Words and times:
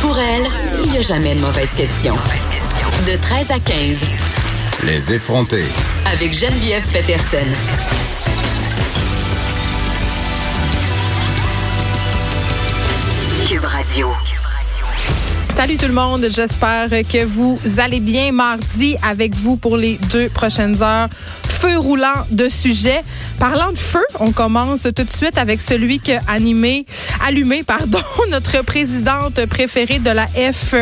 Pour 0.00 0.18
elle, 0.18 0.46
il 0.84 0.90
n'y 0.92 0.98
a 0.98 1.02
jamais 1.02 1.34
de 1.34 1.40
mauvaise 1.40 1.70
question. 1.76 2.14
De 3.06 3.16
13 3.20 3.50
à 3.50 3.58
15, 3.58 3.98
Les 4.84 5.12
effrontés. 5.12 5.64
avec 6.06 6.32
Geneviève 6.32 6.84
Peterson. 6.92 7.50
Cube 13.48 13.64
Radio. 13.64 14.08
Salut 15.56 15.76
tout 15.76 15.86
le 15.86 15.92
monde, 15.94 16.26
j'espère 16.30 16.88
que 16.90 17.24
vous 17.24 17.58
allez 17.78 17.98
bien 18.00 18.30
mardi 18.32 18.96
avec 19.02 19.34
vous 19.34 19.56
pour 19.56 19.76
les 19.76 19.98
deux 20.10 20.28
prochaines 20.28 20.82
heures. 20.82 21.08
Feu 21.48 21.76
roulant 21.78 22.24
de 22.30 22.48
sujets. 22.48 23.02
Parlant 23.38 23.70
de 23.70 23.78
feu, 23.78 24.04
on 24.18 24.32
commence 24.32 24.82
tout 24.82 25.04
de 25.04 25.10
suite 25.10 25.38
avec 25.38 25.60
celui 25.60 26.00
qui 26.00 26.12
a 26.12 26.22
animé, 26.26 26.86
allumé, 27.24 27.62
pardon, 27.62 28.00
notre 28.30 28.62
présidente 28.64 29.46
préférée 29.46 30.00
de 30.00 30.10
la 30.10 30.26
F, 30.26 30.74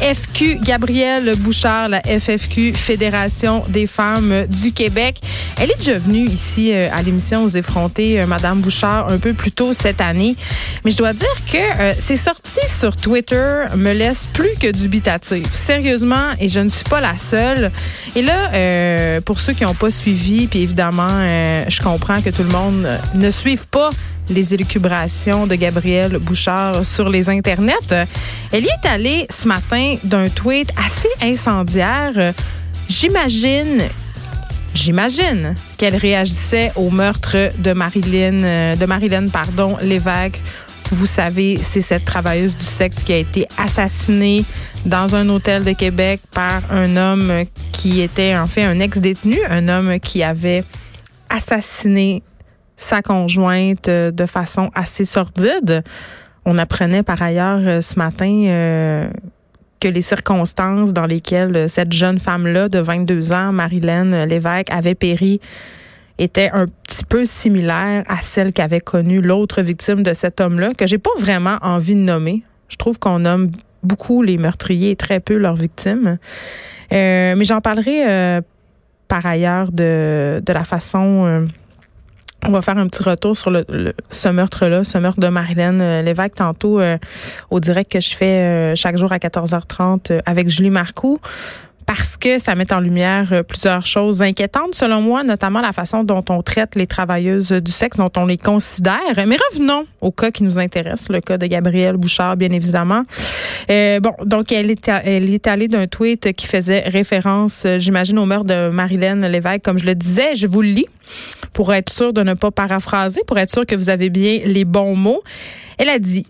FQ, 0.00 0.58
Gabrielle 0.62 1.32
Bouchard, 1.38 1.88
la 1.88 2.00
FFQ, 2.00 2.74
Fédération 2.74 3.64
des 3.68 3.88
femmes 3.88 4.46
du 4.46 4.72
Québec. 4.72 5.20
Elle 5.60 5.72
est 5.72 5.76
déjà 5.78 5.98
venue 5.98 6.28
ici 6.28 6.72
euh, 6.72 6.88
à 6.92 7.02
l'émission 7.02 7.42
aux 7.42 7.48
effrontés, 7.48 8.20
euh, 8.20 8.26
Madame 8.26 8.60
Bouchard, 8.60 9.08
un 9.08 9.18
peu 9.18 9.32
plus 9.32 9.52
tôt 9.52 9.72
cette 9.72 10.00
année. 10.00 10.36
Mais 10.84 10.92
je 10.92 10.96
dois 10.96 11.12
dire 11.12 11.26
que 11.50 11.56
euh, 11.80 11.94
ses 11.98 12.16
sorties 12.16 12.68
sur 12.68 12.96
Twitter 12.96 13.64
me 13.76 13.92
laissent 13.92 14.28
plus 14.32 14.54
que 14.60 14.70
dubitative. 14.70 15.46
Sérieusement, 15.52 16.32
et 16.40 16.48
je 16.48 16.60
ne 16.60 16.68
suis 16.68 16.84
pas 16.84 17.00
la 17.00 17.16
seule. 17.16 17.72
Et 18.14 18.22
là, 18.22 18.50
euh, 18.54 19.20
pour 19.20 19.40
ceux 19.40 19.52
qui 19.52 19.64
n'ont 19.64 19.74
pas 19.74 19.90
suivi, 19.90 20.46
puis 20.46 20.60
évidemment, 20.60 21.08
euh, 21.10 21.64
je 21.68 21.80
comprends 21.92 22.20
que 22.20 22.28
tout 22.28 22.42
le 22.42 22.50
monde 22.50 22.84
euh, 22.84 22.98
ne 23.14 23.30
suive 23.30 23.66
pas 23.68 23.88
les 24.28 24.52
élucubrations 24.52 25.46
de 25.46 25.54
Gabrielle 25.54 26.18
Bouchard 26.18 26.84
sur 26.84 27.08
les 27.08 27.30
internets. 27.30 27.72
Euh, 27.92 28.04
Elle 28.52 28.64
y 28.64 28.68
est 28.68 28.86
allée 28.86 29.26
ce 29.30 29.48
matin 29.48 29.96
d'un 30.04 30.28
tweet 30.28 30.70
assez 30.76 31.08
incendiaire. 31.22 32.12
Euh, 32.16 32.32
J'imagine 32.90 33.82
J'imagine 34.74 35.54
qu'elle 35.78 35.96
réagissait 35.96 36.72
au 36.76 36.90
meurtre 36.90 37.50
de 37.58 37.72
Marilyn, 37.72 38.76
de 38.76 38.86
Marilyn, 38.86 39.28
pardon, 39.28 39.76
Lévesque. 39.82 40.40
Vous 40.92 41.06
savez, 41.06 41.58
c'est 41.62 41.80
cette 41.80 42.04
travailleuse 42.04 42.56
du 42.56 42.64
sexe 42.66 43.02
qui 43.02 43.12
a 43.12 43.16
été 43.16 43.46
assassinée 43.56 44.44
dans 44.84 45.14
un 45.14 45.28
hôtel 45.30 45.64
de 45.64 45.72
Québec 45.72 46.20
par 46.32 46.62
un 46.70 46.96
homme 46.96 47.32
qui 47.72 48.02
était 48.02 48.36
en 48.36 48.46
fait 48.46 48.62
un 48.62 48.78
ex-détenu, 48.78 49.38
un 49.48 49.68
homme 49.68 49.98
qui 50.00 50.22
avait 50.22 50.64
assassiné 51.30 52.22
sa 52.78 53.02
conjointe 53.02 53.88
euh, 53.88 54.10
de 54.10 54.24
façon 54.24 54.70
assez 54.74 55.04
sordide. 55.04 55.82
On 56.46 56.56
apprenait 56.56 57.02
par 57.02 57.20
ailleurs 57.20 57.60
euh, 57.60 57.80
ce 57.82 57.98
matin 57.98 58.44
euh, 58.46 59.10
que 59.80 59.88
les 59.88 60.00
circonstances 60.00 60.94
dans 60.94 61.06
lesquelles 61.06 61.68
cette 61.68 61.92
jeune 61.92 62.18
femme-là 62.18 62.68
de 62.68 62.78
22 62.78 63.32
ans, 63.32 63.52
Marilyn 63.52 64.26
Lévesque, 64.26 64.70
avait 64.70 64.94
péri 64.94 65.40
étaient 66.20 66.50
un 66.52 66.66
petit 66.82 67.04
peu 67.04 67.24
similaires 67.24 68.02
à 68.08 68.16
celles 68.22 68.52
qu'avait 68.52 68.80
connues 68.80 69.20
l'autre 69.20 69.62
victime 69.62 70.02
de 70.02 70.12
cet 70.12 70.40
homme-là, 70.40 70.72
que 70.74 70.84
j'ai 70.84 70.98
pas 70.98 71.12
vraiment 71.16 71.58
envie 71.62 71.94
de 71.94 72.00
nommer. 72.00 72.42
Je 72.68 72.76
trouve 72.76 72.98
qu'on 72.98 73.20
nomme 73.20 73.52
beaucoup 73.84 74.22
les 74.22 74.36
meurtriers 74.36 74.90
et 74.90 74.96
très 74.96 75.20
peu 75.20 75.36
leurs 75.36 75.54
victimes. 75.54 76.18
Mais 76.90 77.44
j'en 77.44 77.60
parlerai 77.60 78.40
par 79.08 79.24
ailleurs 79.26 79.70
de, 79.72 80.42
de 80.44 80.52
la 80.52 80.64
façon... 80.64 81.24
euh, 81.26 81.46
on 82.46 82.50
va 82.50 82.62
faire 82.62 82.78
un 82.78 82.86
petit 82.86 83.02
retour 83.02 83.36
sur 83.36 83.50
le, 83.50 83.64
le- 83.68 83.92
ce 84.10 84.28
meurtre-là, 84.28 84.84
ce 84.84 84.96
meurtre 84.98 85.18
de 85.18 85.26
Marilyn 85.26 85.80
euh, 85.80 86.02
Lévesque, 86.02 86.36
tantôt 86.36 86.78
euh, 86.78 86.96
au 87.50 87.58
direct 87.58 87.90
que 87.90 88.00
je 88.00 88.14
fais 88.14 88.74
chaque 88.76 88.96
jour 88.96 89.10
à 89.10 89.16
14h30 89.18 90.12
euh, 90.12 90.20
avec 90.24 90.48
Julie 90.48 90.70
Marcoux. 90.70 91.18
Parce 91.88 92.18
que 92.18 92.38
ça 92.38 92.54
met 92.54 92.70
en 92.70 92.80
lumière 92.80 93.32
euh, 93.32 93.42
plusieurs 93.42 93.86
choses 93.86 94.20
inquiétantes, 94.20 94.74
selon 94.74 95.00
moi, 95.00 95.24
notamment 95.24 95.62
la 95.62 95.72
façon 95.72 96.04
dont 96.04 96.22
on 96.28 96.42
traite 96.42 96.74
les 96.74 96.86
travailleuses 96.86 97.50
du 97.50 97.72
sexe, 97.72 97.96
dont 97.96 98.10
on 98.18 98.26
les 98.26 98.36
considère. 98.36 98.98
Mais 99.26 99.38
revenons 99.50 99.86
au 100.02 100.10
cas 100.10 100.30
qui 100.30 100.42
nous 100.42 100.58
intéresse, 100.58 101.06
le 101.08 101.20
cas 101.20 101.38
de 101.38 101.46
Gabrielle 101.46 101.96
Bouchard, 101.96 102.36
bien 102.36 102.50
évidemment. 102.52 103.04
Euh, 103.70 104.00
bon, 104.00 104.12
donc 104.26 104.52
elle 104.52 104.70
est, 104.70 105.46
allée 105.46 105.68
d'un 105.68 105.86
tweet 105.86 106.34
qui 106.34 106.46
faisait 106.46 106.80
référence, 106.80 107.62
euh, 107.64 107.78
j'imagine, 107.78 108.18
au 108.18 108.26
meurtre 108.26 108.44
de 108.44 108.68
Marilyn 108.68 109.26
Lévesque, 109.26 109.62
comme 109.64 109.78
je 109.78 109.86
le 109.86 109.94
disais. 109.94 110.36
Je 110.36 110.46
vous 110.46 110.60
le 110.60 110.68
lis 110.68 110.88
pour 111.54 111.72
être 111.72 111.90
sûr 111.90 112.12
de 112.12 112.22
ne 112.22 112.34
pas 112.34 112.50
paraphraser, 112.50 113.22
pour 113.26 113.38
être 113.38 113.50
sûr 113.50 113.64
que 113.64 113.74
vous 113.74 113.88
avez 113.88 114.10
bien 114.10 114.40
les 114.44 114.66
bons 114.66 114.94
mots. 114.94 115.22
Elle 115.78 115.88
a 115.88 115.98
dit 115.98 116.26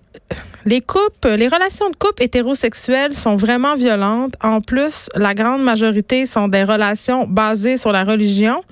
les 0.68 0.82
couples, 0.82 1.30
les 1.30 1.48
relations 1.48 1.88
de 1.88 1.96
couple 1.96 2.24
hétérosexuelles 2.24 3.14
sont 3.14 3.36
vraiment 3.36 3.74
violentes. 3.74 4.34
En 4.42 4.60
plus, 4.60 5.08
la 5.14 5.32
grande 5.32 5.62
majorité 5.62 6.26
sont 6.26 6.46
des 6.46 6.62
relations 6.62 7.26
basées 7.26 7.78
sur 7.78 7.90
la 7.90 8.04
religion. 8.04 8.62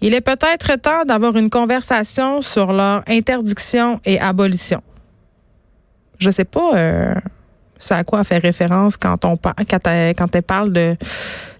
Il 0.00 0.14
est 0.14 0.20
peut-être 0.20 0.74
temps 0.80 1.04
d'avoir 1.06 1.36
une 1.36 1.48
conversation 1.48 2.42
sur 2.42 2.72
leur 2.72 3.04
interdiction 3.06 4.00
et 4.04 4.18
abolition. 4.18 4.82
Je 6.18 6.28
sais 6.30 6.44
pas 6.44 6.74
euh, 6.74 7.14
ce 7.78 7.94
à 7.94 8.02
quoi 8.02 8.24
fait 8.24 8.38
référence 8.38 8.96
quand 8.96 9.24
on 9.24 9.36
quand 9.36 9.86
elle, 9.86 10.16
quand 10.16 10.34
elle 10.34 10.42
parle 10.42 10.72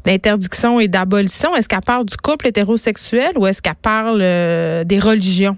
d'interdiction 0.05 0.81
et 0.81 0.89
d'abolition. 0.89 1.55
Est-ce 1.55 1.69
qu'elle 1.69 1.83
parle 1.83 2.07
du 2.07 2.17
couple 2.17 2.49
hétérosexuel 2.49 3.39
ou 3.39 3.47
est-ce 3.47 3.63
qu'elle 3.63 3.77
parle 3.77 4.19
euh, 4.23 4.83
des 4.83 4.99
religions? 4.99 5.57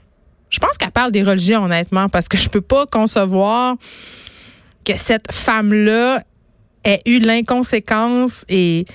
Je 0.51 0.59
pense 0.59 0.77
qu'elle 0.79 0.91
parle 0.93 1.11
des 1.13 1.23
religions, 1.23 1.65
honnêtement, 1.65 2.09
parce 2.09 2.29
que 2.29 2.37
je 2.37 2.49
peux 2.49 2.61
pas 2.61 2.87
concevoir 2.87 3.77
que 4.85 4.97
cette 4.97 5.33
femme-là 5.33 6.23
ait 6.85 7.01
eu 7.07 7.19
l'inconséquence 7.19 8.45
et 8.49 8.87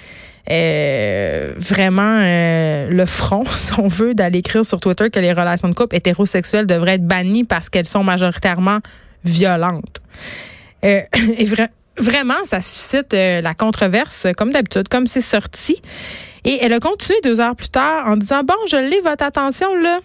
euh, 0.51 1.53
vraiment 1.57 2.19
euh, 2.21 2.89
le 2.89 3.05
front, 3.05 3.43
si 3.55 3.77
on 3.79 3.87
veut, 3.87 4.13
d'aller 4.13 4.39
écrire 4.39 4.65
sur 4.65 4.79
Twitter 4.79 5.09
que 5.09 5.19
les 5.19 5.33
relations 5.33 5.67
de 5.69 5.73
couple 5.73 5.95
hétérosexuelles 5.95 6.65
devraient 6.67 6.95
être 6.95 7.05
bannies 7.07 7.43
parce 7.43 7.69
qu'elles 7.69 7.85
sont 7.85 8.03
majoritairement 8.03 8.79
violentes. 9.23 10.01
Euh, 10.85 11.01
et 11.37 11.45
vra- 11.45 11.69
vraiment, 11.97 12.41
ça 12.45 12.61
suscite 12.61 13.13
la 13.13 13.53
controverse, 13.53 14.27
comme 14.37 14.51
d'habitude, 14.51 14.87
comme 14.87 15.07
c'est 15.07 15.21
sorti. 15.21 15.81
Et 16.45 16.59
elle 16.61 16.73
a 16.73 16.79
continué 16.79 17.19
deux 17.21 17.39
heures 17.41 17.55
plus 17.55 17.69
tard 17.69 18.07
en 18.07 18.15
disant 18.15 18.43
Bon, 18.43 18.55
je 18.69 18.77
l'ai, 18.77 19.01
votre 19.01 19.23
attention, 19.23 19.75
là. 19.75 19.99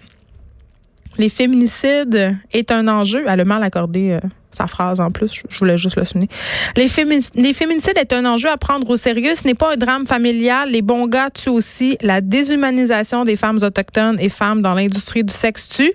Les 1.19 1.29
féminicides 1.29 2.37
est 2.53 2.71
un 2.73 2.89
enjeu. 2.89 3.25
Elle 3.29 3.41
a 3.41 3.45
mal 3.45 3.63
accordé 3.63 4.11
euh, 4.11 4.21
sa 4.51 4.67
phrase 4.67 5.01
en 5.01 5.11
plus. 5.11 5.43
Je- 5.49 5.59
voulais 5.59 5.79
juste 5.79 5.97
le 5.97 6.05
souligner. 6.05 6.29
Les 6.77 6.89
féminicides 6.89 7.97
est 7.97 8.13
un 8.13 8.25
enjeu 8.25 8.49
à 8.51 8.57
prendre 8.57 8.89
au 8.91 8.97
sérieux. 8.97 9.35
Ce 9.35 9.47
n'est 9.47 9.55
pas 9.55 9.75
un 9.75 9.77
drame 9.77 10.07
familial. 10.07 10.71
Les 10.71 10.83
bons 10.83 11.07
gars 11.07 11.31
tuent 11.31 11.51
aussi. 11.51 11.97
La 12.03 12.21
déshumanisation 12.21 13.25
des 13.25 13.37
femmes 13.37 13.59
autochtones 13.63 14.19
et 14.21 14.29
femmes 14.29 14.61
dans 14.63 14.75
l'industrie 14.75 15.23
du 15.25 15.33
sexe 15.33 15.69
tue. 15.69 15.93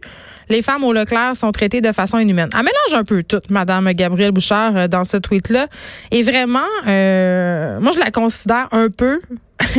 Les 0.52 0.64
femmes 0.64 0.84
au 0.84 0.94
Leclerc 0.94 1.36
sont 1.36 1.52
traitées 1.52 1.80
de 1.82 1.92
façon 1.92 2.18
inhumaine. 2.18 2.50
Elle 2.54 2.62
mélange 2.62 2.94
un 3.00 3.04
peu 3.04 3.22
tout, 3.22 3.40
Madame 3.50 3.92
Gabrielle 3.94 4.32
Bouchard, 4.32 4.76
euh, 4.76 4.88
dans 4.88 5.04
ce 5.04 5.18
tweet-là. 5.18 5.68
Et 6.10 6.24
vraiment, 6.24 6.66
euh, 6.88 7.80
moi, 7.80 7.92
je 7.94 8.00
la 8.00 8.10
considère 8.10 8.68
un 8.72 8.90
peu 8.90 9.20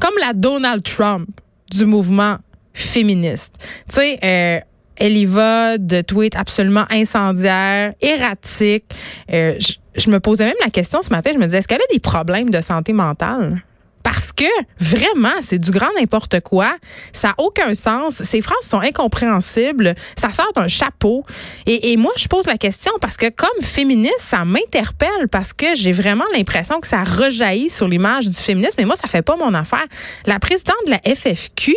comme 0.00 0.14
la 0.20 0.32
Donald 0.32 0.82
Trump 0.82 1.28
du 1.70 1.84
mouvement 1.84 2.36
féministe. 2.72 3.54
Tu 3.88 3.94
sais, 3.96 4.18
euh, 4.22 4.60
elle 5.00 5.16
y 5.16 5.24
va 5.24 5.78
de 5.78 6.02
tweets 6.02 6.36
absolument 6.36 6.84
incendiaires, 6.90 7.94
erratiques. 8.00 8.84
Euh, 9.32 9.58
je, 9.96 10.10
me 10.10 10.20
posais 10.20 10.44
même 10.44 10.54
la 10.62 10.70
question 10.70 11.00
ce 11.02 11.10
matin, 11.10 11.30
je 11.32 11.38
me 11.38 11.44
disais, 11.44 11.58
est-ce 11.58 11.68
qu'elle 11.68 11.80
a 11.80 11.92
des 11.92 12.00
problèmes 12.00 12.50
de 12.50 12.60
santé 12.60 12.92
mentale? 12.92 13.62
Parce 14.02 14.32
que 14.32 14.44
vraiment, 14.78 15.40
c'est 15.40 15.58
du 15.58 15.70
grand 15.70 15.90
n'importe 15.98 16.40
quoi. 16.40 16.74
Ça 17.12 17.28
n'a 17.28 17.34
aucun 17.38 17.74
sens. 17.74 18.14
Ces 18.22 18.40
phrases 18.40 18.66
sont 18.66 18.80
incompréhensibles. 18.80 19.94
Ça 20.16 20.30
sort 20.30 20.52
d'un 20.54 20.68
chapeau. 20.68 21.24
Et, 21.66 21.92
et 21.92 21.96
moi, 21.98 22.12
je 22.16 22.26
pose 22.26 22.46
la 22.46 22.56
question 22.56 22.92
parce 23.02 23.18
que 23.18 23.28
comme 23.28 23.62
féministe, 23.62 24.20
ça 24.20 24.46
m'interpelle 24.46 25.28
parce 25.30 25.52
que 25.52 25.74
j'ai 25.74 25.92
vraiment 25.92 26.24
l'impression 26.34 26.80
que 26.80 26.86
ça 26.86 27.04
rejaillit 27.04 27.68
sur 27.68 27.88
l'image 27.88 28.28
du 28.28 28.36
féminisme. 28.36 28.76
Mais 28.78 28.86
moi, 28.86 28.96
ça 28.96 29.06
fait 29.06 29.22
pas 29.22 29.36
mon 29.36 29.52
affaire. 29.52 29.84
La 30.24 30.38
présidente 30.38 30.76
de 30.86 30.92
la 30.92 31.14
FFQ, 31.14 31.74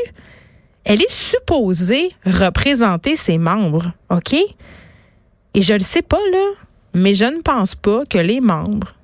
elle 0.85 1.01
est 1.01 1.11
supposée 1.11 2.11
représenter 2.25 3.15
ses 3.15 3.37
membres, 3.37 3.91
OK? 4.09 4.33
Et 5.53 5.61
je 5.61 5.73
le 5.73 5.79
sais 5.79 6.01
pas, 6.01 6.19
là, 6.31 6.45
mais 6.93 7.13
je 7.13 7.25
ne 7.25 7.41
pense 7.41 7.75
pas 7.75 8.03
que 8.09 8.17
les 8.17 8.41
membres, 8.41 8.95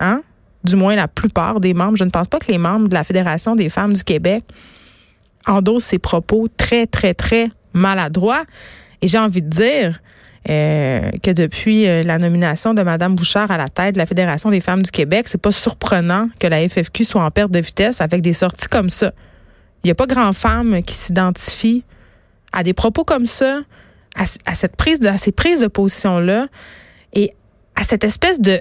hein, 0.00 0.22
du 0.64 0.76
moins 0.76 0.94
la 0.94 1.08
plupart 1.08 1.60
des 1.60 1.74
membres, 1.74 1.96
je 1.96 2.04
ne 2.04 2.10
pense 2.10 2.28
pas 2.28 2.38
que 2.38 2.50
les 2.50 2.58
membres 2.58 2.88
de 2.88 2.94
la 2.94 3.04
Fédération 3.04 3.56
des 3.56 3.68
femmes 3.68 3.92
du 3.92 4.04
Québec 4.04 4.44
endossent 5.46 5.84
ces 5.84 5.98
propos 5.98 6.48
très, 6.56 6.86
très, 6.86 7.14
très 7.14 7.50
maladroits. 7.72 8.44
Et 9.00 9.08
j'ai 9.08 9.18
envie 9.18 9.42
de 9.42 9.48
dire 9.48 10.00
euh, 10.48 11.10
que 11.22 11.30
depuis 11.30 11.86
euh, 11.86 12.02
la 12.02 12.18
nomination 12.18 12.74
de 12.74 12.82
Mme 12.82 13.14
Bouchard 13.14 13.50
à 13.50 13.56
la 13.56 13.68
tête 13.68 13.94
de 13.94 13.98
la 13.98 14.06
Fédération 14.06 14.50
des 14.50 14.60
femmes 14.60 14.82
du 14.82 14.90
Québec, 14.90 15.28
c'est 15.28 15.40
pas 15.40 15.52
surprenant 15.52 16.28
que 16.38 16.46
la 16.46 16.68
FFQ 16.68 17.04
soit 17.04 17.24
en 17.24 17.30
perte 17.30 17.50
de 17.50 17.60
vitesse 17.60 18.00
avec 18.00 18.22
des 18.22 18.32
sorties 18.32 18.68
comme 18.68 18.90
ça. 18.90 19.12
Il 19.86 19.90
n'y 19.90 19.92
a 19.92 19.94
pas 19.94 20.08
grand 20.08 20.32
femme 20.32 20.82
qui 20.82 20.94
s'identifie 20.94 21.84
à 22.52 22.64
des 22.64 22.72
propos 22.72 23.04
comme 23.04 23.26
ça, 23.26 23.60
à, 24.16 24.54
cette 24.56 24.74
prise 24.74 24.98
de, 24.98 25.08
ces 25.16 25.30
prises 25.30 25.60
de 25.60 25.68
position-là 25.68 26.48
et 27.12 27.30
à 27.76 27.84
cette 27.84 28.02
espèce 28.02 28.40
de 28.40 28.60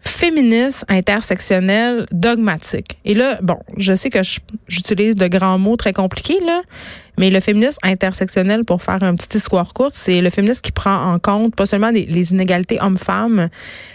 féministe 0.00 0.84
intersectionnel 0.88 2.06
dogmatique. 2.10 2.98
Et 3.04 3.14
là, 3.14 3.38
bon, 3.42 3.60
je 3.76 3.94
sais 3.94 4.10
que 4.10 4.18
j'utilise 4.66 5.14
de 5.14 5.28
grands 5.28 5.56
mots 5.56 5.76
très 5.76 5.92
compliqués, 5.92 6.40
là, 6.44 6.62
mais 7.16 7.30
le 7.30 7.38
féminisme 7.38 7.78
intersectionnel, 7.84 8.64
pour 8.64 8.82
faire 8.82 9.04
un 9.04 9.14
petit 9.14 9.38
histoire 9.38 9.72
courte, 9.72 9.94
c'est 9.94 10.20
le 10.20 10.30
féminisme 10.30 10.62
qui 10.62 10.72
prend 10.72 11.14
en 11.14 11.20
compte 11.20 11.54
pas 11.54 11.66
seulement 11.66 11.90
les, 11.90 12.32
inégalités 12.32 12.78
hommes-femmes, 12.80 13.50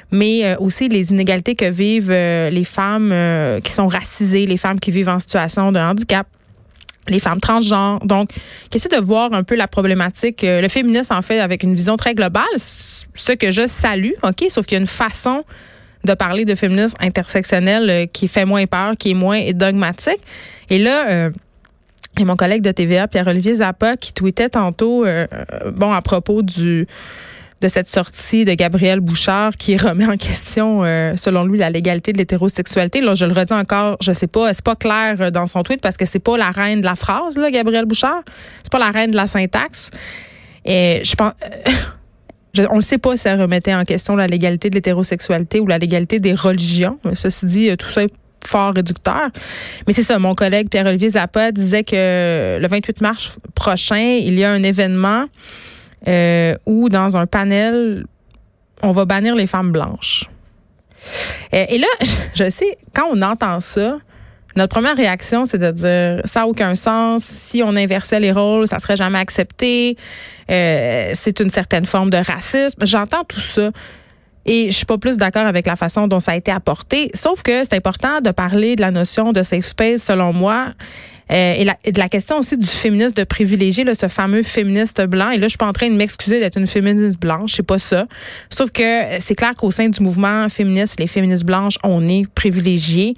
mais 0.10 0.46
euh, 0.46 0.56
aussi 0.60 0.88
les 0.88 1.12
inégalités 1.12 1.56
que 1.56 1.70
vivent 1.70 2.12
euh, 2.12 2.50
les 2.50 2.64
femmes 2.64 3.12
euh, 3.12 3.60
qui 3.60 3.74
sont 3.74 3.88
racisées, 3.88 4.46
les 4.46 4.56
femmes 4.56 4.80
qui 4.80 4.92
vivent 4.92 5.10
en 5.10 5.20
situation 5.20 5.74
de 5.74 5.80
handicap 5.80 6.28
les 7.08 7.20
femmes 7.20 7.40
transgenres. 7.40 8.00
Donc, 8.06 8.30
qui 8.70 8.78
essaie 8.78 8.90
de 8.90 9.04
voir 9.04 9.34
un 9.34 9.44
peu 9.44 9.56
la 9.56 9.68
problématique. 9.68 10.42
Le 10.44 10.68
féminisme, 10.68 11.14
en 11.14 11.22
fait, 11.22 11.40
avec 11.40 11.64
une 11.64 11.76
vision 11.76 11.98
très 11.98 12.14
globale, 12.14 12.46
ce 12.58 13.32
que 13.34 13.52
je 13.52 13.68
salue, 13.68 14.12
OK? 14.24 14.46
Sauf 14.50 14.66
qu'il 14.66 14.76
y 14.76 14.80
a 14.80 14.82
une 14.82 14.88
façon 14.88 15.44
de 16.04 16.14
parler 16.14 16.46
de 16.46 16.56
féminisme 16.56 16.98
intersectionnel 17.00 17.90
euh, 17.90 18.06
qui 18.06 18.28
fait 18.28 18.46
moins 18.46 18.66
peur, 18.66 18.96
qui 18.98 19.12
est 19.12 19.16
moins 19.16 19.52
dogmatique. 19.52 20.20
Et 20.70 20.80
là, 20.80 21.10
euh, 21.10 21.30
et 22.20 22.26
mon 22.26 22.36
collègue 22.36 22.62
de 22.62 22.72
TVA, 22.72 23.08
Pierre-Olivier 23.08 23.56
Zappa, 23.56 23.98
qui 23.98 24.14
tweetait 24.14 24.50
tantôt, 24.50 25.06
euh, 25.06 25.26
bon, 25.74 25.92
à 25.94 26.02
propos 26.02 26.42
du 26.42 26.88
de 27.62 27.68
cette 27.68 27.88
sortie 27.88 28.44
de 28.44 28.54
Gabriel 28.54 29.00
Bouchard 29.00 29.54
qui 29.58 29.78
remet 29.78 30.06
en 30.06 30.18
question, 30.18 30.84
selon 31.16 31.46
lui, 31.46 31.58
la 31.58 31.70
légalité 31.70 32.12
de 32.14 32.18
l'hétérosexualité. 32.18 33.02
Là, 33.02 33.16
je 33.16 33.26
le 33.26 33.34
redis 33.34 33.54
encore, 33.54 33.98
je 34.02 34.12
sais 34.12 34.28
pas, 34.28 34.54
c'est 34.54 34.66
pas 34.66 34.76
clair 34.76 35.32
dans 35.32 35.48
son 35.48 35.64
tweet 35.64 35.82
parce 35.82 35.98
que 35.98 36.06
c'est 36.06 36.20
pas 36.20 36.38
la 36.38 36.50
reine 36.50 36.82
de 36.82 36.86
la 36.86 36.96
phrase, 36.96 37.38
là, 37.38 37.52
Gabriel 37.52 37.86
Bouchard. 37.86 38.24
C'est 38.64 38.72
pas 38.72 38.80
la 38.80 38.92
reine 38.92 39.12
de 39.12 39.16
la 39.16 39.28
syntaxe. 39.28 39.92
Et 40.66 41.02
je 41.04 41.16
pense, 41.16 41.34
on 42.70 42.78
ne 42.78 42.82
sait 42.82 42.98
pas 42.98 43.16
si 43.18 43.28
elle 43.28 43.42
remettait 43.42 43.74
en 43.74 43.86
question 43.86 44.16
la 44.16 44.28
légalité 44.28 44.70
de 44.70 44.76
l'hétérosexualité 44.76 45.60
ou 45.60 45.68
la 45.68 45.78
légalité 45.78 46.20
des 46.20 46.34
religions. 46.34 47.00
Ceci 47.14 47.46
dit, 47.46 47.70
euh, 47.70 47.76
tout 47.76 47.90
ça 47.90 48.04
est 48.04 48.14
fort 48.46 48.74
réducteur. 48.74 49.30
Mais 49.88 49.94
c'est 49.94 50.04
ça, 50.04 50.18
mon 50.20 50.34
collègue 50.34 50.70
Pierre-Olivier 50.70 51.12
Zappa 51.12 51.52
disait 51.52 51.84
que 51.84 52.58
le 52.60 52.68
28 52.68 53.02
mars 53.02 53.38
prochain, 53.54 54.18
il 54.20 54.38
y 54.38 54.44
a 54.44 54.52
un 54.52 54.64
événement 54.64 55.26
euh, 56.08 56.56
où, 56.66 56.90
dans 56.90 57.18
un 57.18 57.28
panel, 57.28 58.06
on 58.82 58.92
va 58.92 59.06
bannir 59.06 59.36
les 59.36 59.48
femmes 59.48 59.72
blanches. 59.72 60.26
Euh, 61.54 61.66
et 61.70 61.78
là, 61.78 61.88
je 62.34 62.50
sais, 62.50 62.78
quand 62.94 63.08
on 63.12 63.22
entend 63.22 63.60
ça, 63.60 63.98
notre 64.56 64.74
première 64.74 64.98
réaction, 64.98 65.46
c'est 65.46 65.58
de 65.58 65.72
dire 65.72 66.22
ça 66.26 66.42
n'a 66.42 66.48
aucun 66.48 66.76
sens. 66.76 67.24
Si 67.24 67.64
on 67.64 67.76
inversait 67.76 68.20
les 68.20 68.32
rôles, 68.32 68.68
ça 68.68 68.80
serait 68.80 68.98
jamais 68.98 69.20
accepté. 69.20 69.96
Euh, 70.50 71.12
c'est 71.14 71.40
une 71.40 71.50
certaine 71.50 71.86
forme 71.86 72.10
de 72.10 72.18
racisme. 72.18 72.86
J'entends 72.86 73.24
tout 73.24 73.40
ça. 73.40 73.72
Et 74.46 74.72
je 74.72 74.76
suis 74.76 74.86
pas 74.86 74.98
plus 74.98 75.18
d'accord 75.18 75.46
avec 75.46 75.68
la 75.68 75.76
façon 75.76 76.08
dont 76.08 76.20
ça 76.20 76.32
a 76.32 76.36
été 76.36 76.52
apporté. 76.52 77.12
Sauf 77.14 77.44
que 77.44 77.64
c'est 77.64 77.76
important 77.76 78.22
de 78.22 78.32
parler 78.32 78.76
de 78.76 78.82
la 78.82 78.92
notion 78.92 79.32
de 79.32 79.44
safe 79.44 79.66
space, 79.66 80.02
selon 80.02 80.34
moi. 80.34 80.70
Euh, 81.32 81.54
et, 81.58 81.64
la, 81.64 81.78
de 81.86 81.98
la 81.98 82.10
question 82.10 82.38
aussi 82.38 82.58
du 82.58 82.68
féministe 82.68 83.16
de 83.16 83.24
privilégier 83.24 83.84
là, 83.84 83.96
ce 83.96 84.08
fameux 84.08 84.44
féministe 84.44 85.02
blanc. 85.02 85.32
Et 85.32 85.38
là, 85.38 85.48
je 85.48 85.52
suis 85.52 85.58
pas 85.58 85.68
en 85.68 85.74
train 85.74 85.90
de 85.90 85.96
m'excuser 85.96 86.40
d'être 86.40 86.58
une 86.58 86.68
féministe 86.68 87.20
blanche, 87.20 87.54
c'est 87.56 87.66
pas 87.66 87.80
ça. 87.80 88.06
Sauf 88.50 88.72
que 88.72 88.82
c'est 89.20 89.36
clair 89.36 89.56
qu'au 89.56 89.72
sein 89.72 89.90
du 89.90 90.02
mouvement 90.04 90.50
féministe, 90.50 91.00
les 91.00 91.08
féministes 91.08 91.46
blanches, 91.46 91.78
on 91.84 92.08
est 92.08 92.28
privilégiés. 92.28 93.16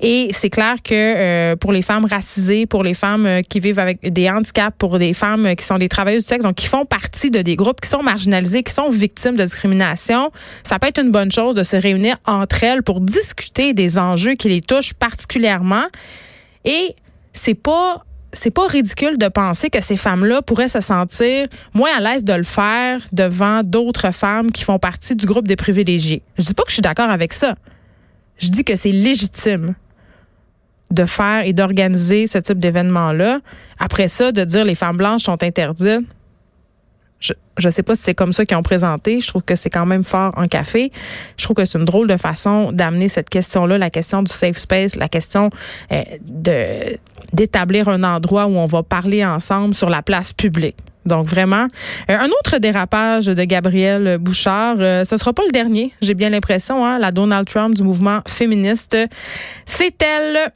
Et 0.00 0.30
c'est 0.32 0.50
clair 0.50 0.76
que 0.82 0.92
euh, 0.94 1.56
pour 1.56 1.72
les 1.72 1.82
femmes 1.82 2.04
racisées, 2.04 2.66
pour 2.66 2.82
les 2.82 2.94
femmes 2.94 3.26
euh, 3.26 3.42
qui 3.42 3.60
vivent 3.60 3.78
avec 3.78 4.12
des 4.12 4.28
handicaps, 4.28 4.76
pour 4.78 4.98
des 4.98 5.12
femmes 5.12 5.54
qui 5.56 5.64
sont 5.64 5.78
des 5.78 5.88
travailleuses 5.88 6.24
du 6.24 6.28
sexe, 6.28 6.44
donc 6.44 6.56
qui 6.56 6.66
font 6.66 6.84
partie 6.84 7.30
de 7.30 7.42
des 7.42 7.56
groupes 7.56 7.80
qui 7.80 7.88
sont 7.88 8.02
marginalisés, 8.02 8.62
qui 8.62 8.72
sont 8.72 8.90
victimes 8.90 9.36
de 9.36 9.44
discrimination, 9.44 10.30
ça 10.64 10.78
peut 10.78 10.88
être 10.88 11.00
une 11.00 11.10
bonne 11.10 11.30
chose 11.30 11.54
de 11.54 11.62
se 11.62 11.76
réunir 11.76 12.16
entre 12.26 12.64
elles 12.64 12.82
pour 12.82 13.00
discuter 13.00 13.72
des 13.72 13.98
enjeux 13.98 14.34
qui 14.34 14.48
les 14.48 14.60
touchent 14.60 14.94
particulièrement. 14.94 15.84
Et 16.64 16.94
c'est 17.32 17.54
pas 17.54 18.04
c'est 18.34 18.50
pas 18.50 18.66
ridicule 18.66 19.18
de 19.18 19.28
penser 19.28 19.68
que 19.68 19.82
ces 19.82 19.96
femmes-là 19.96 20.40
pourraient 20.40 20.68
se 20.68 20.80
sentir 20.80 21.48
moins 21.74 21.90
à 21.96 22.00
l'aise 22.00 22.24
de 22.24 22.32
le 22.32 22.44
faire 22.44 23.00
devant 23.12 23.62
d'autres 23.62 24.10
femmes 24.10 24.50
qui 24.50 24.64
font 24.64 24.78
partie 24.78 25.14
du 25.14 25.26
groupe 25.26 25.46
des 25.46 25.56
privilégiés. 25.56 26.22
Je 26.38 26.44
dis 26.44 26.54
pas 26.54 26.62
que 26.62 26.70
je 26.70 26.74
suis 26.74 26.82
d'accord 26.82 27.10
avec 27.10 27.34
ça. 27.34 27.56
Je 28.38 28.48
dis 28.48 28.64
que 28.64 28.74
c'est 28.74 28.90
légitime 28.90 29.74
de 30.90 31.04
faire 31.04 31.46
et 31.46 31.52
d'organiser 31.52 32.26
ce 32.26 32.38
type 32.38 32.58
d'événement-là. 32.58 33.40
Après 33.78 34.08
ça, 34.08 34.32
de 34.32 34.44
dire 34.44 34.64
les 34.64 34.74
femmes 34.74 34.96
blanches 34.96 35.24
sont 35.24 35.42
interdites, 35.42 36.06
je 37.22 37.66
ne 37.66 37.70
sais 37.70 37.82
pas 37.82 37.94
si 37.94 38.02
c'est 38.02 38.14
comme 38.14 38.32
ça 38.32 38.44
qu'ils 38.44 38.56
ont 38.56 38.62
présenté. 38.62 39.20
Je 39.20 39.28
trouve 39.28 39.42
que 39.42 39.54
c'est 39.56 39.70
quand 39.70 39.86
même 39.86 40.04
fort 40.04 40.32
en 40.36 40.48
café. 40.48 40.92
Je 41.36 41.44
trouve 41.44 41.56
que 41.56 41.64
c'est 41.64 41.78
une 41.78 41.84
drôle 41.84 42.08
de 42.08 42.16
façon 42.16 42.72
d'amener 42.72 43.08
cette 43.08 43.30
question-là, 43.30 43.78
la 43.78 43.90
question 43.90 44.22
du 44.22 44.32
safe 44.32 44.56
space, 44.56 44.96
la 44.96 45.08
question 45.08 45.50
euh, 45.92 46.02
de 46.22 46.98
d'établir 47.32 47.88
un 47.88 48.02
endroit 48.04 48.46
où 48.46 48.56
on 48.56 48.66
va 48.66 48.82
parler 48.82 49.24
ensemble 49.24 49.74
sur 49.74 49.88
la 49.88 50.02
place 50.02 50.34
publique. 50.34 50.76
Donc 51.06 51.26
vraiment, 51.26 51.66
euh, 52.10 52.18
un 52.18 52.28
autre 52.28 52.58
dérapage 52.58 53.26
de 53.26 53.44
Gabrielle 53.44 54.18
Bouchard, 54.18 54.76
euh, 54.78 55.04
ce 55.04 55.16
sera 55.16 55.32
pas 55.32 55.42
le 55.44 55.50
dernier, 55.50 55.92
j'ai 56.02 56.14
bien 56.14 56.28
l'impression, 56.28 56.84
hein, 56.84 56.98
la 56.98 57.10
Donald 57.10 57.48
Trump 57.48 57.74
du 57.74 57.82
mouvement 57.82 58.20
féministe. 58.26 58.96
C'est 59.64 60.02
elle 60.02 60.52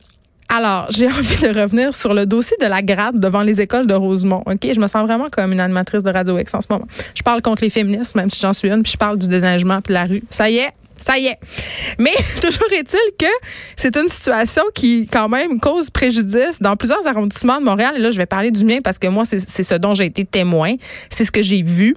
alors, 0.48 0.86
j'ai 0.90 1.06
envie 1.06 1.40
de 1.40 1.60
revenir 1.60 1.94
sur 1.94 2.14
le 2.14 2.26
dossier 2.26 2.56
de 2.60 2.66
la 2.66 2.82
grade 2.82 3.18
devant 3.18 3.42
les 3.42 3.60
écoles 3.60 3.86
de 3.86 3.94
Rosemont. 3.94 4.42
OK, 4.46 4.60
je 4.62 4.80
me 4.80 4.86
sens 4.86 5.06
vraiment 5.06 5.28
comme 5.30 5.52
une 5.52 5.60
animatrice 5.60 6.02
de 6.02 6.10
Radio 6.10 6.38
X 6.38 6.54
en 6.54 6.60
ce 6.60 6.66
moment. 6.70 6.86
Je 7.14 7.22
parle 7.22 7.42
contre 7.42 7.62
les 7.62 7.70
féministes, 7.70 8.14
même 8.14 8.30
si 8.30 8.40
j'en 8.40 8.52
suis 8.52 8.68
une, 8.68 8.82
puis 8.82 8.92
je 8.92 8.98
parle 8.98 9.18
du 9.18 9.28
déneigement 9.28 9.80
puis 9.80 9.88
de 9.88 9.94
la 9.94 10.04
rue. 10.04 10.22
Ça 10.30 10.48
y 10.48 10.58
est, 10.58 10.70
ça 10.96 11.18
y 11.18 11.26
est. 11.26 11.38
Mais 11.98 12.12
toujours 12.40 12.72
est-il 12.72 13.16
que 13.18 13.30
c'est 13.76 13.96
une 13.96 14.08
situation 14.08 14.62
qui, 14.74 15.06
quand 15.10 15.28
même, 15.28 15.60
cause 15.60 15.90
préjudice 15.90 16.60
dans 16.60 16.76
plusieurs 16.76 17.06
arrondissements 17.06 17.58
de 17.58 17.64
Montréal. 17.64 17.94
Et 17.96 18.00
là, 18.00 18.10
je 18.10 18.16
vais 18.16 18.26
parler 18.26 18.50
du 18.50 18.64
mien 18.64 18.78
parce 18.82 18.98
que 18.98 19.08
moi, 19.08 19.24
c'est 19.24 19.40
ce 19.40 19.74
dont 19.74 19.94
j'ai 19.94 20.06
été 20.06 20.24
témoin. 20.24 20.74
C'est 21.10 21.24
ce 21.24 21.32
que 21.32 21.42
j'ai 21.42 21.62
vu. 21.62 21.96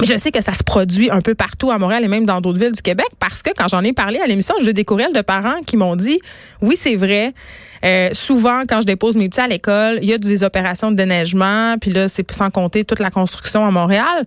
Mais 0.00 0.06
je 0.06 0.16
sais 0.16 0.32
que 0.32 0.42
ça 0.42 0.54
se 0.54 0.64
produit 0.64 1.10
un 1.10 1.20
peu 1.20 1.34
partout 1.34 1.70
à 1.70 1.78
Montréal 1.78 2.04
et 2.04 2.08
même 2.08 2.26
dans 2.26 2.40
d'autres 2.40 2.58
villes 2.58 2.72
du 2.72 2.82
Québec 2.82 3.06
parce 3.20 3.42
que 3.42 3.50
quand 3.56 3.68
j'en 3.68 3.82
ai 3.82 3.92
parlé 3.92 4.18
à 4.18 4.26
l'émission, 4.26 4.54
j'ai 4.62 4.72
des 4.72 4.84
courriels 4.84 5.12
de 5.12 5.20
parents 5.20 5.62
qui 5.66 5.76
m'ont 5.76 5.96
dit 5.96 6.18
oui, 6.60 6.76
c'est 6.76 6.96
vrai. 6.96 7.32
Euh, 7.84 8.08
souvent, 8.12 8.62
quand 8.66 8.80
je 8.80 8.86
dépose 8.86 9.16
mes 9.16 9.28
petits 9.28 9.40
à 9.40 9.46
l'école, 9.46 9.98
il 10.00 10.08
y 10.08 10.14
a 10.14 10.18
des 10.18 10.42
opérations 10.42 10.90
de 10.90 10.96
déneigement, 10.96 11.76
puis 11.78 11.92
là, 11.92 12.08
c'est 12.08 12.30
sans 12.32 12.50
compter 12.50 12.84
toute 12.84 12.98
la 12.98 13.10
construction 13.10 13.66
à 13.66 13.70
Montréal. 13.70 14.24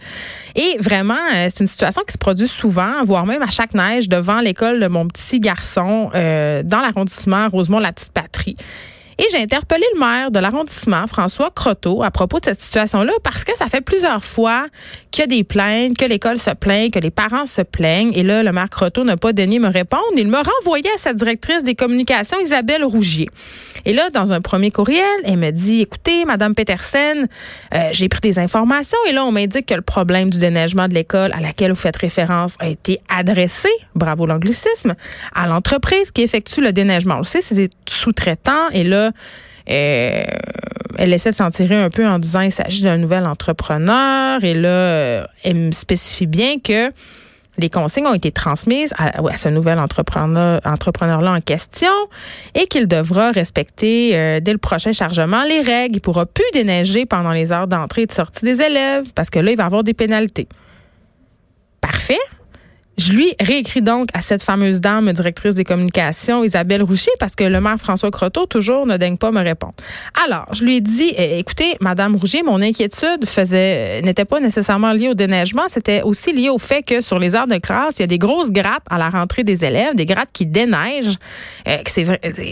Et 0.55 0.77
vraiment, 0.79 1.15
euh, 1.35 1.47
c'est 1.49 1.61
une 1.61 1.67
situation 1.67 2.03
qui 2.07 2.13
se 2.13 2.19
produit 2.19 2.47
souvent, 2.47 3.03
voire 3.03 3.25
même 3.25 3.41
à 3.41 3.49
chaque 3.49 3.73
neige, 3.73 4.09
devant 4.09 4.41
l'école 4.41 4.79
de 4.79 4.87
mon 4.87 5.07
petit 5.07 5.39
garçon 5.39 6.11
euh, 6.13 6.61
dans 6.63 6.81
l'arrondissement 6.81 7.47
Rosemont-la-Petite-Patrie. 7.49 8.57
Et 9.19 9.25
j'ai 9.31 9.41
interpellé 9.41 9.83
le 9.95 9.99
maire 9.99 10.31
de 10.31 10.39
l'arrondissement, 10.39 11.07
François 11.07 11.49
Croteau, 11.49 12.03
à 12.03 12.11
propos 12.11 12.39
de 12.39 12.45
cette 12.45 12.61
situation-là, 12.61 13.13
parce 13.23 13.43
que 13.43 13.55
ça 13.57 13.67
fait 13.67 13.81
plusieurs 13.81 14.23
fois 14.23 14.67
qu'il 15.09 15.23
y 15.23 15.23
a 15.23 15.27
des 15.27 15.43
plaintes, 15.43 15.97
que 15.97 16.05
l'école 16.05 16.37
se 16.37 16.51
plaint, 16.51 16.91
que 16.93 16.99
les 16.99 17.09
parents 17.09 17.47
se 17.47 17.61
plaignent. 17.61 18.13
Et 18.13 18.21
là, 18.21 18.43
le 18.43 18.51
maire 18.51 18.69
Croteau 18.69 19.03
n'a 19.03 19.17
pas 19.17 19.33
daigné 19.33 19.57
me 19.57 19.69
répondre. 19.69 20.03
Il 20.15 20.27
me 20.27 20.37
renvoyé 20.37 20.87
à 20.95 20.97
sa 20.99 21.13
directrice 21.13 21.63
des 21.63 21.73
communications, 21.73 22.39
Isabelle 22.39 22.83
Rougier. 22.83 23.27
Et 23.85 23.93
là, 23.93 24.09
dans 24.09 24.33
un 24.33 24.41
premier 24.41 24.69
courriel, 24.69 25.05
elle 25.23 25.37
me 25.37 25.51
dit, 25.51 25.81
écoutez, 25.81 26.25
Madame 26.25 26.53
Petersen, 26.53 27.27
euh, 27.73 27.89
j'ai 27.91 28.09
pris 28.09 28.19
des 28.21 28.37
informations 28.37 28.97
et 29.07 29.13
là, 29.13 29.25
on 29.25 29.31
m'indique 29.31 29.65
que 29.65 29.73
le 29.73 29.81
problème 29.81 30.29
du 30.29 30.39
déneigement 30.39 30.87
de 30.87 30.93
l'école 30.93 31.31
à 31.33 31.39
laquelle 31.39 31.71
vous 31.71 31.79
faites 31.79 31.97
référence 31.97 32.55
a 32.59 32.67
été 32.67 32.99
adressé, 33.09 33.69
bravo 33.95 34.25
l'anglicisme, 34.25 34.95
à 35.33 35.47
l'entreprise 35.47 36.11
qui 36.11 36.21
effectue 36.21 36.61
le 36.61 36.73
déneigement. 36.73 37.15
On 37.15 37.19
le 37.19 37.23
sait, 37.23 37.41
c'est 37.41 37.55
des 37.55 37.69
sous-traitants 37.87 38.69
et 38.73 38.83
là, 38.83 39.06
euh, 39.69 40.23
elle 40.97 41.13
essaie 41.13 41.31
de 41.31 41.35
s'en 41.35 41.49
tirer 41.49 41.75
un 41.75 41.89
peu 41.89 42.07
en 42.07 42.19
disant 42.19 42.41
qu'il 42.41 42.51
s'agit 42.51 42.83
d'un 42.83 42.97
nouvel 42.97 43.25
entrepreneur. 43.25 44.43
Et 44.43 44.53
là, 44.53 44.69
euh, 44.69 45.25
elle 45.43 45.55
me 45.55 45.71
spécifie 45.71 46.27
bien 46.27 46.59
que 46.63 46.91
Les 47.59 47.71
consignes 47.71 48.05
ont 48.05 48.13
été 48.13 48.31
transmises 48.31 48.93
à, 48.99 49.35
ce 49.35 49.49
nouvel 49.49 49.79
entrepreneur, 49.79 50.61
entrepreneur-là 50.63 51.33
en 51.33 51.41
question 51.41 51.91
et 52.53 52.67
qu'il 52.67 52.87
devra 52.87 53.31
respecter 53.31 54.11
euh, 54.15 54.39
dès 54.39 54.51
le 54.51 54.59
prochain 54.59 54.91
chargement 54.91 55.43
les 55.43 55.61
règles. 55.61 55.97
Il 55.97 56.01
pourra 56.01 56.27
plus 56.27 56.45
déneiger 56.53 57.07
pendant 57.07 57.31
les 57.31 57.51
heures 57.51 57.67
d'entrée 57.67 58.03
et 58.03 58.05
de 58.05 58.11
sortie 58.11 58.45
des 58.45 58.61
élèves 58.61 59.05
parce 59.15 59.31
que 59.31 59.39
là, 59.39 59.51
il 59.51 59.57
va 59.57 59.65
avoir 59.65 59.83
des 59.83 59.95
pénalités. 59.95 60.47
Parfait. 61.81 62.19
Je 62.97 63.13
lui 63.13 63.31
réécris 63.39 63.83
donc 63.83 64.09
à 64.15 64.21
cette 64.21 64.41
fameuse 64.41 64.81
dame 64.81 65.13
directrice 65.13 65.53
des 65.53 65.63
communications, 65.63 66.43
Isabelle 66.43 66.81
Rouchier, 66.81 67.11
parce 67.19 67.35
que 67.35 67.43
le 67.43 67.61
maire 67.61 67.77
François 67.77 68.09
Croteau, 68.09 68.47
toujours, 68.47 68.87
ne 68.87 68.97
daigne 68.97 69.17
pas 69.17 69.31
me 69.31 69.43
répondre. 69.43 69.75
Alors, 70.25 70.47
je 70.51 70.65
lui 70.65 70.77
ai 70.77 70.81
dit, 70.81 71.13
eh, 71.15 71.37
écoutez, 71.37 71.75
Madame 71.79 72.15
Rougier, 72.15 72.41
mon 72.41 72.59
inquiétude 72.59 73.25
faisait, 73.25 74.01
n'était 74.01 74.25
pas 74.25 74.39
nécessairement 74.39 74.93
liée 74.93 75.09
au 75.09 75.13
déneigement, 75.13 75.63
c'était 75.69 76.01
aussi 76.01 76.33
lié 76.33 76.49
au 76.49 76.57
fait 76.57 76.81
que 76.81 77.01
sur 77.01 77.19
les 77.19 77.35
heures 77.35 77.45
de 77.45 77.57
classe, 77.57 77.97
il 77.99 78.01
y 78.01 78.03
a 78.03 78.07
des 78.07 78.17
grosses 78.17 78.51
grattes 78.51 78.83
à 78.89 78.97
la 78.97 79.09
rentrée 79.09 79.43
des 79.43 79.63
élèves, 79.63 79.95
des 79.95 80.05
grattes 80.05 80.31
qui 80.33 80.47
déneigent, 80.47 81.17
euh, 81.67 81.77
que 81.77 81.91
c'est 81.91 82.03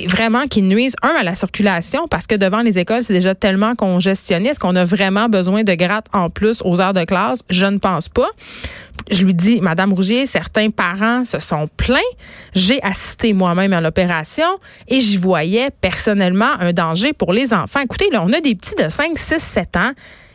vraiment 0.08 0.46
qui 0.48 0.62
nuisent, 0.62 0.96
un, 1.02 1.14
à 1.20 1.24
la 1.24 1.34
circulation, 1.34 2.08
parce 2.08 2.28
que 2.28 2.36
devant 2.36 2.62
les 2.62 2.78
écoles, 2.78 3.02
c'est 3.02 3.14
déjà 3.14 3.34
tellement 3.34 3.74
congestionné. 3.74 4.50
Est-ce 4.50 4.60
qu'on 4.60 4.76
a 4.76 4.86
vraiment 4.86 5.28
besoin 5.28 5.64
de 5.64 5.74
grattes 5.74 6.08
en 6.14 6.30
plus 6.30 6.62
aux 6.64 6.80
heures 6.80 6.94
de 6.94 7.04
classe? 7.04 7.40
Je 7.50 7.66
ne 7.66 7.80
pense 7.80 8.10
pas. 8.10 8.30
Je 9.12 9.24
lui 9.24 9.34
dis, 9.34 9.60
Madame 9.62 9.92
Rougier, 9.94 10.26
certains 10.36 10.70
parents 10.70 11.24
se 11.24 11.40
sont 11.40 11.70
plaints. 11.78 12.12
J'ai 12.54 12.84
assisté 12.84 13.32
moi-même 13.32 13.72
à 13.72 13.80
l'opération 13.80 14.60
et 14.90 15.00
j'y 15.00 15.16
voyais 15.16 15.70
personnellement 15.80 16.60
un 16.60 16.74
danger 16.74 17.14
pour 17.14 17.32
les 17.32 17.54
enfants. 17.54 17.80
Écoutez, 17.80 18.10
là, 18.12 18.22
on 18.22 18.34
a 18.34 18.42
des 18.42 18.54
petits 18.54 18.76
de 18.76 18.90
5, 18.90 19.18
6, 19.18 19.40
7 19.40 19.78
ans 19.78 19.92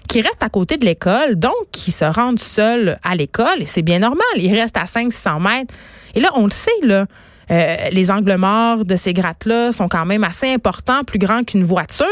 qui 0.08 0.22
restent 0.22 0.42
à 0.42 0.48
côté 0.48 0.78
de 0.78 0.86
l'école, 0.86 1.36
donc 1.36 1.52
qui 1.70 1.92
se 1.92 2.06
rendent 2.06 2.38
seuls 2.38 2.98
à 3.04 3.14
l'école, 3.14 3.60
et 3.60 3.66
c'est 3.66 3.82
bien 3.82 3.98
normal. 3.98 4.24
Ils 4.36 4.58
restent 4.58 4.78
à 4.78 4.86
500 4.86 5.38
mètres. 5.38 5.74
Et 6.14 6.20
là, 6.20 6.30
on 6.34 6.44
le 6.44 6.50
sait, 6.50 6.70
là, 6.82 7.04
euh, 7.50 7.76
les 7.90 8.10
angles 8.10 8.36
morts 8.36 8.84
de 8.84 8.96
ces 8.96 9.12
grattes-là 9.12 9.72
sont 9.72 9.88
quand 9.88 10.06
même 10.06 10.24
assez 10.24 10.52
importants, 10.52 11.02
plus 11.04 11.18
grands 11.18 11.42
qu'une 11.42 11.64
voiture. 11.64 12.06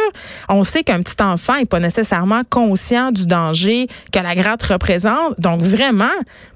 On 0.49 0.65
sait 0.65 0.83
qu'un 0.83 1.01
petit 1.03 1.23
enfant 1.23 1.57
n'est 1.57 1.65
pas 1.65 1.81
nécessairement 1.81 2.43
conscient 2.49 3.13
du 3.13 3.27
danger 3.27 3.87
que 4.13 4.19
la 4.19 4.35
gratte 4.35 4.63
représente. 4.65 5.39
Donc 5.39 5.63
vraiment, 5.63 6.07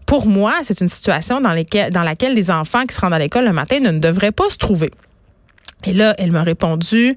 pour 0.06 0.26
moi, 0.26 0.54
c'est 0.62 0.80
une 0.80 0.88
situation 0.88 1.40
dans, 1.40 1.52
laquelle 1.52 2.34
les 2.34 2.50
enfants 2.50 2.84
qui 2.86 2.94
se 2.94 3.00
rendent 3.00 3.12
à 3.12 3.18
l'école 3.18 3.44
le 3.44 3.52
matin 3.52 3.78
ne, 3.80 3.98
devraient 3.98 4.32
pas 4.32 4.50
se 4.50 4.58
trouver. 4.58 4.90
Et 5.84 5.92
là, 5.92 6.14
elle 6.18 6.32
m'a 6.32 6.42
répondu, 6.42 7.16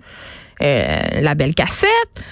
euh, 0.62 1.00
la 1.22 1.36
belle 1.36 1.56
cassette. 1.56 2.24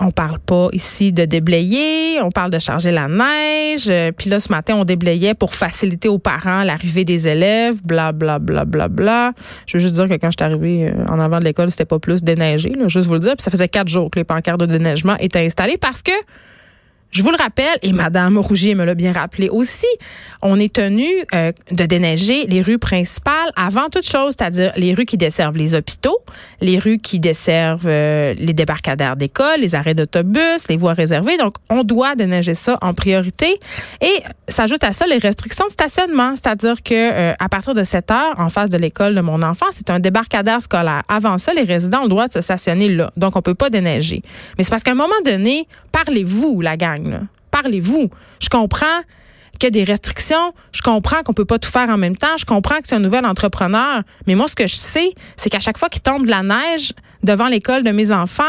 On 0.00 0.10
parle 0.10 0.40
pas 0.40 0.68
ici 0.72 1.12
de 1.12 1.24
déblayer, 1.24 2.20
on 2.20 2.30
parle 2.30 2.50
de 2.50 2.58
charger 2.58 2.90
la 2.90 3.06
neige. 3.06 3.86
Euh, 3.88 4.10
puis 4.10 4.28
là, 4.28 4.40
ce 4.40 4.50
matin, 4.50 4.74
on 4.76 4.84
déblayait 4.84 5.34
pour 5.34 5.54
faciliter 5.54 6.08
aux 6.08 6.18
parents 6.18 6.64
l'arrivée 6.64 7.04
des 7.04 7.28
élèves, 7.28 7.80
bla, 7.84 8.10
bla, 8.10 8.40
bla, 8.40 8.64
bla, 8.64 8.88
bla. 8.88 9.32
Je 9.66 9.76
veux 9.76 9.80
juste 9.80 9.94
dire 9.94 10.08
que 10.08 10.14
quand 10.14 10.30
je 10.32 10.36
suis 10.38 10.44
arrivée 10.44 10.88
euh, 10.88 11.06
en 11.08 11.20
avant 11.20 11.38
de 11.38 11.44
l'école, 11.44 11.70
c'était 11.70 11.84
pas 11.84 12.00
plus 12.00 12.24
déneigé, 12.24 12.70
là, 12.70 12.88
juste 12.88 13.06
vous 13.06 13.14
le 13.14 13.20
dire. 13.20 13.34
Puis 13.36 13.44
ça 13.44 13.52
faisait 13.52 13.68
quatre 13.68 13.88
jours 13.88 14.10
que 14.10 14.18
les 14.18 14.24
pancartes 14.24 14.60
de 14.60 14.66
déneigement 14.66 15.16
étaient 15.18 15.46
installées 15.46 15.78
parce 15.78 16.02
que 16.02 16.12
je 17.14 17.22
vous 17.22 17.30
le 17.30 17.36
rappelle, 17.36 17.78
et 17.82 17.92
Madame 17.92 18.36
Rougier 18.38 18.74
me 18.74 18.84
l'a 18.84 18.94
bien 18.94 19.12
rappelé 19.12 19.48
aussi, 19.48 19.86
on 20.42 20.58
est 20.58 20.74
tenu 20.74 21.06
euh, 21.32 21.52
de 21.70 21.86
déneiger 21.86 22.44
les 22.46 22.60
rues 22.60 22.78
principales 22.78 23.50
avant 23.54 23.88
toute 23.88 24.06
chose, 24.06 24.34
c'est-à-dire 24.36 24.72
les 24.76 24.94
rues 24.94 25.06
qui 25.06 25.16
desservent 25.16 25.56
les 25.56 25.76
hôpitaux, 25.76 26.18
les 26.60 26.76
rues 26.76 26.98
qui 26.98 27.20
desservent 27.20 27.86
euh, 27.86 28.34
les 28.36 28.52
débarcadères 28.52 29.14
d'école, 29.14 29.60
les 29.60 29.76
arrêts 29.76 29.94
d'autobus, 29.94 30.66
les 30.68 30.76
voies 30.76 30.92
réservées. 30.92 31.36
Donc, 31.36 31.54
on 31.70 31.84
doit 31.84 32.16
déneiger 32.16 32.54
ça 32.54 32.78
en 32.82 32.94
priorité. 32.94 33.60
Et 34.00 34.22
s'ajoute 34.48 34.82
à 34.82 34.90
ça 34.90 35.06
les 35.06 35.18
restrictions 35.18 35.66
de 35.66 35.70
stationnement, 35.70 36.34
c'est-à-dire 36.34 36.82
que 36.82 36.94
euh, 36.94 37.32
à 37.38 37.48
partir 37.48 37.74
de 37.74 37.84
7 37.84 38.10
heures, 38.10 38.34
en 38.38 38.48
face 38.48 38.70
de 38.70 38.76
l'école 38.76 39.14
de 39.14 39.20
mon 39.20 39.40
enfant, 39.42 39.66
c'est 39.70 39.88
un 39.88 40.00
débarcadère 40.00 40.60
scolaire. 40.60 41.02
Avant 41.08 41.38
ça, 41.38 41.54
les 41.54 41.62
résidents 41.62 42.00
ont 42.00 42.04
le 42.04 42.08
droit 42.08 42.26
de 42.26 42.32
se 42.32 42.40
stationner 42.40 42.88
là. 42.88 43.12
Donc, 43.16 43.36
on 43.36 43.40
peut 43.40 43.54
pas 43.54 43.70
déneiger. 43.70 44.22
Mais 44.58 44.64
c'est 44.64 44.70
parce 44.70 44.82
qu'à 44.82 44.90
un 44.90 44.96
moment 44.96 45.14
donné, 45.24 45.68
parlez-vous, 45.92 46.60
la 46.60 46.76
gang. 46.76 47.03
Parlez-vous. 47.50 48.10
Je 48.40 48.48
comprends 48.48 49.00
qu'il 49.58 49.64
y 49.64 49.66
a 49.66 49.70
des 49.70 49.84
restrictions. 49.84 50.52
Je 50.72 50.82
comprends 50.82 51.22
qu'on 51.22 51.32
peut 51.32 51.44
pas 51.44 51.58
tout 51.58 51.70
faire 51.70 51.88
en 51.88 51.96
même 51.96 52.16
temps. 52.16 52.36
Je 52.36 52.44
comprends 52.44 52.76
que 52.80 52.86
c'est 52.86 52.96
un 52.96 53.00
nouvel 53.00 53.24
entrepreneur. 53.24 54.02
Mais 54.26 54.34
moi, 54.34 54.48
ce 54.48 54.56
que 54.56 54.66
je 54.66 54.74
sais, 54.74 55.12
c'est 55.36 55.50
qu'à 55.50 55.60
chaque 55.60 55.78
fois 55.78 55.88
qu'il 55.88 56.02
tombe 56.02 56.24
de 56.24 56.30
la 56.30 56.42
neige 56.42 56.92
devant 57.22 57.48
l'école 57.48 57.82
de 57.82 57.90
mes 57.90 58.10
enfants, 58.10 58.42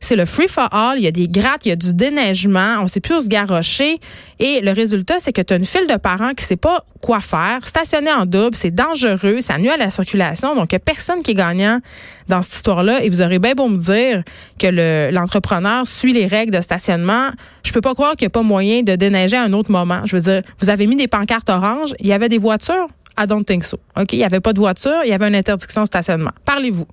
c'est 0.00 0.16
le 0.16 0.24
free 0.24 0.48
for 0.48 0.68
all. 0.72 0.96
Il 0.96 1.04
y 1.04 1.06
a 1.06 1.10
des 1.12 1.28
grattes, 1.28 1.66
il 1.66 1.68
y 1.68 1.72
a 1.72 1.76
du 1.76 1.92
déneigement. 1.92 2.76
On 2.80 2.88
sait 2.88 3.00
plus 3.00 3.16
où 3.16 3.20
se 3.20 3.28
garrocher. 3.28 4.00
Et 4.38 4.62
le 4.62 4.72
résultat, 4.72 5.20
c'est 5.20 5.32
que 5.32 5.42
tu 5.42 5.52
as 5.52 5.58
une 5.58 5.66
file 5.66 5.86
de 5.86 5.96
parents 5.96 6.32
qui 6.32 6.42
sait 6.42 6.56
pas 6.56 6.84
quoi 7.02 7.20
faire. 7.20 7.66
Stationner 7.66 8.10
en 8.10 8.24
double, 8.24 8.56
c'est 8.56 8.70
dangereux, 8.70 9.40
ça 9.40 9.58
nuit 9.58 9.68
à 9.68 9.76
la 9.76 9.90
circulation. 9.90 10.56
Donc, 10.56 10.72
il 10.72 10.76
n'y 10.76 10.78
a 10.78 10.80
personne 10.80 11.22
qui 11.22 11.32
est 11.32 11.34
gagnant 11.34 11.80
dans 12.28 12.40
cette 12.40 12.54
histoire-là. 12.54 13.04
Et 13.04 13.10
vous 13.10 13.20
aurez 13.20 13.38
bien 13.38 13.52
beau 13.52 13.68
me 13.68 13.76
dire 13.76 14.24
que 14.58 15.10
l'entrepreneur 15.12 15.86
suit 15.86 16.14
les 16.14 16.26
règles 16.26 16.56
de 16.56 16.62
stationnement. 16.62 17.28
Je 17.62 17.72
peux 17.72 17.82
pas 17.82 17.92
croire 17.92 18.12
qu'il 18.12 18.24
n'y 18.24 18.28
a 18.28 18.30
pas 18.30 18.42
moyen 18.42 18.82
de 18.82 18.96
déneiger 18.96 19.36
à 19.36 19.42
un 19.42 19.52
autre 19.52 19.70
moment. 19.70 20.00
Je 20.06 20.16
veux 20.16 20.22
dire, 20.22 20.40
vous 20.60 20.70
avez 20.70 20.86
mis 20.86 20.96
des 20.96 21.08
pancartes 21.08 21.50
oranges. 21.50 21.94
Il 22.00 22.06
y 22.06 22.14
avait 22.14 22.30
des 22.30 22.38
voitures? 22.38 22.86
I 23.18 23.26
don't 23.26 23.44
think 23.44 23.64
so. 23.64 23.78
OK? 23.98 24.14
Il 24.14 24.18
n'y 24.18 24.24
avait 24.24 24.40
pas 24.40 24.54
de 24.54 24.60
voiture. 24.60 25.02
Il 25.04 25.10
y 25.10 25.12
avait 25.12 25.28
une 25.28 25.34
interdiction 25.34 25.82
de 25.82 25.86
stationnement. 25.86 26.30
Parlez-vous. 26.46 26.86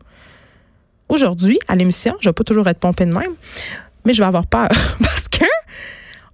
Aujourd'hui, 1.09 1.59
à 1.67 1.75
l'émission, 1.75 2.15
je 2.19 2.29
vais 2.29 2.33
pas 2.33 2.43
toujours 2.43 2.67
être 2.67 2.79
pompée 2.79 3.05
de 3.05 3.13
même, 3.13 3.33
mais 4.05 4.13
je 4.13 4.21
vais 4.21 4.27
avoir 4.27 4.45
peur 4.45 4.67
parce 4.99 5.27
que 5.29 5.45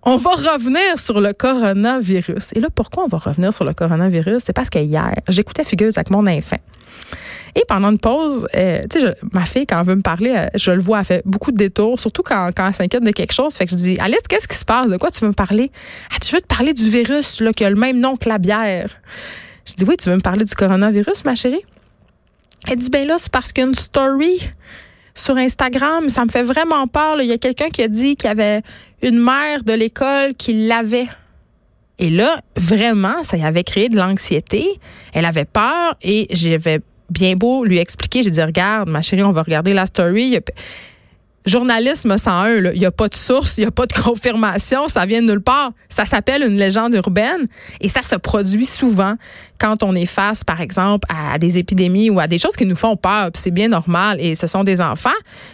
on 0.05 0.17
va 0.17 0.31
revenir 0.31 0.99
sur 0.99 1.21
le 1.21 1.31
coronavirus. 1.31 2.49
Et 2.55 2.59
là, 2.59 2.67
pourquoi 2.73 3.05
on 3.05 3.07
va 3.07 3.17
revenir 3.17 3.53
sur 3.53 3.63
le 3.63 3.73
coronavirus? 3.73 4.43
C'est 4.45 4.53
parce 4.53 4.69
que 4.69 4.79
hier, 4.79 5.13
j'écoutais 5.29 5.63
Fugueuse 5.63 5.97
avec 5.97 6.09
mon 6.09 6.27
enfant. 6.27 6.57
Et 7.55 7.63
pendant 7.67 7.91
une 7.91 7.99
pause, 7.99 8.47
euh, 8.55 8.81
tu 8.89 8.99
sais, 8.99 9.15
ma 9.31 9.45
fille, 9.45 9.67
quand 9.67 9.79
elle 9.79 9.85
veut 9.85 9.95
me 9.95 10.01
parler, 10.01 10.33
euh, 10.35 10.47
je 10.55 10.71
le 10.71 10.81
vois, 10.81 10.99
elle 10.99 11.05
fait 11.05 11.21
beaucoup 11.23 11.51
de 11.51 11.57
détours, 11.57 11.99
surtout 11.99 12.23
quand, 12.23 12.49
quand 12.55 12.67
elle 12.67 12.73
s'inquiète 12.73 13.03
de 13.03 13.11
quelque 13.11 13.31
chose. 13.31 13.53
Fait 13.53 13.65
que 13.65 13.71
je 13.71 13.75
dis, 13.75 13.97
Alice, 13.99 14.23
qu'est-ce 14.27 14.47
qui 14.47 14.57
se 14.57 14.65
passe? 14.65 14.87
De 14.87 14.97
quoi 14.97 15.11
tu 15.11 15.19
veux 15.21 15.27
me 15.27 15.33
parler? 15.33 15.71
Ah, 16.13 16.19
tu 16.19 16.33
veux 16.35 16.41
te 16.41 16.47
parler 16.47 16.73
du 16.73 16.89
virus, 16.89 17.41
là, 17.41 17.53
qui 17.53 17.63
a 17.63 17.69
le 17.69 17.75
même 17.75 17.99
nom 17.99 18.15
que 18.15 18.27
la 18.27 18.39
bière? 18.39 18.89
Je 19.65 19.73
dis, 19.73 19.85
oui, 19.87 19.97
tu 19.97 20.09
veux 20.09 20.15
me 20.15 20.21
parler 20.21 20.45
du 20.45 20.55
coronavirus, 20.55 21.23
ma 21.25 21.35
chérie? 21.35 21.63
Elle 22.69 22.77
dit, 22.77 22.89
ben 22.89 23.07
là, 23.07 23.15
c'est 23.17 23.31
parce 23.31 23.51
qu'une 23.51 23.75
story 23.75 24.49
sur 25.15 25.37
Instagram, 25.37 26.09
ça 26.09 26.25
me 26.25 26.29
fait 26.29 26.43
vraiment 26.43 26.87
peur. 26.87 27.21
Il 27.21 27.27
y 27.27 27.33
a 27.33 27.37
quelqu'un 27.37 27.69
qui 27.69 27.83
a 27.83 27.87
dit 27.87 28.15
qu'il 28.15 28.27
y 28.27 28.31
avait 28.31 28.61
une 29.01 29.19
mère 29.19 29.63
de 29.63 29.73
l'école 29.73 30.33
qui 30.33 30.67
l'avait. 30.67 31.07
Et 31.99 32.09
là, 32.09 32.39
vraiment, 32.55 33.23
ça 33.23 33.37
y 33.37 33.43
avait 33.43 33.63
créé 33.63 33.89
de 33.89 33.95
l'anxiété. 33.95 34.67
Elle 35.13 35.25
avait 35.25 35.45
peur 35.45 35.95
et 36.01 36.27
j'avais 36.31 36.79
bien 37.09 37.35
beau 37.35 37.65
lui 37.65 37.77
expliquer. 37.77 38.23
J'ai 38.23 38.31
dit, 38.31 38.41
regarde, 38.41 38.89
ma 38.89 39.01
chérie, 39.01 39.23
on 39.23 39.31
va 39.31 39.43
regarder 39.43 39.73
la 39.73 39.85
story. 39.85 40.39
Journalisme 41.45 42.17
101, 42.17 42.71
il 42.73 42.79
n'y 42.79 42.85
a 42.85 42.91
pas 42.91 43.09
de 43.09 43.15
source, 43.15 43.57
il 43.57 43.61
n'y 43.61 43.67
a 43.67 43.71
pas 43.71 43.85
de 43.85 43.93
confirmation, 44.01 44.87
ça 44.87 45.05
vient 45.05 45.21
de 45.21 45.27
nulle 45.27 45.41
part. 45.41 45.73
Ça 45.89 46.05
s'appelle 46.05 46.41
une 46.41 46.57
légende 46.57 46.93
urbaine 46.93 47.47
et 47.81 47.89
ça 47.89 48.01
se 48.03 48.15
produit 48.15 48.65
souvent 48.65 49.15
quand 49.59 49.83
on 49.83 49.95
est 49.95 50.05
face, 50.05 50.43
par 50.43 50.61
exemple, 50.61 51.07
à 51.09 51.37
des 51.37 51.57
épidémies 51.57 52.09
ou 52.09 52.19
à 52.19 52.27
des 52.27 52.37
choses 52.37 52.55
qui 52.55 52.65
nous 52.65 52.75
font 52.75 52.95
peur, 52.95 53.29
c'est 53.33 53.51
bien 53.51 53.67
normal, 53.67 54.17
et 54.19 54.35
ce 54.35 54.47
sont 54.47 54.63
des 54.63 54.81
enfants, 54.81 55.09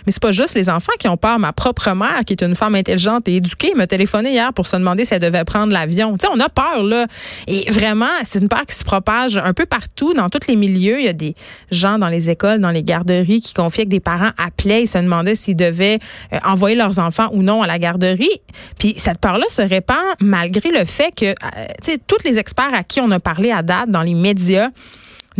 mais 0.06 0.12
c'est 0.12 0.22
pas 0.22 0.32
juste 0.32 0.56
les 0.56 0.70
enfants 0.70 0.94
qui 1.00 1.08
ont 1.08 1.18
peur. 1.18 1.40
Ma 1.40 1.54
propre 1.54 1.92
mère, 1.92 2.24
qui 2.26 2.34
est 2.34 2.42
une 2.42 2.56
femme 2.56 2.76
intelligente 2.76 3.28
et 3.28 3.38
éduquée, 3.38 3.74
m'a 3.76 3.88
téléphoné 3.88 4.32
hier 4.32 4.54
pour 4.54 4.68
se 4.68 4.76
demander 4.76 5.06
si 5.06 5.14
elle 5.14 5.22
devait 5.22 5.44
prendre 5.44 5.72
l'avion. 5.72 6.18
Tu 6.18 6.26
sais, 6.26 6.32
on 6.34 6.40
a 6.40 6.50
peur, 6.50 6.84
là. 6.84 7.08
Et 7.48 7.70
vraiment, 7.72 8.08
c'est 8.24 8.40
une 8.40 8.50
peur 8.50 8.66
qui 8.66 8.76
se 8.76 8.84
propage 8.84 9.38
un 9.38 9.54
peu 9.54 9.66
partout, 9.66 10.14
dans 10.14 10.30
tous 10.30 10.48
les 10.48 10.56
milieux. 10.56 11.00
Il 11.00 11.06
y 11.06 11.10
a 11.10 11.14
des 11.14 11.36
gens 11.72 12.00
dans 12.00 12.10
les 12.10 12.30
écoles, 12.30 12.60
dans 12.60 12.72
les 12.72 12.84
garderies, 12.84 13.42
qui 13.42 13.54
confiaient 13.54 13.86
que 13.86 13.90
des 13.90 14.00
parents 14.00 14.32
appelaient 14.38 14.84
et 14.84 14.86
se 14.86 14.98
demandaient 14.98 15.36
s'ils 15.36 15.56
devaient 15.56 16.00
euh, 16.34 16.40
envoyer 16.46 16.76
leurs 16.76 17.00
enfants 17.00 17.30
ou 17.32 17.44
non 17.44 17.62
à 17.62 17.68
la 17.68 17.80
garderie. 17.80 18.42
Puis 18.78 18.94
cette 18.98 19.20
peur-là 19.20 19.46
se 19.50 19.62
répand 19.62 19.98
malgré 20.20 20.72
le 20.72 20.86
fait 20.86 21.14
que, 21.16 21.26
euh, 21.26 21.34
tu 21.84 21.92
sais, 21.92 22.00
tous 22.08 22.24
les 22.26 22.38
experts 22.38 22.74
à 22.74 22.84
qui 22.84 23.02
on 23.02 23.12
a 23.12 23.20
parlé 23.20 23.52
à 23.52 23.62
date 23.62 23.90
les 24.02 24.14
médias 24.14 24.70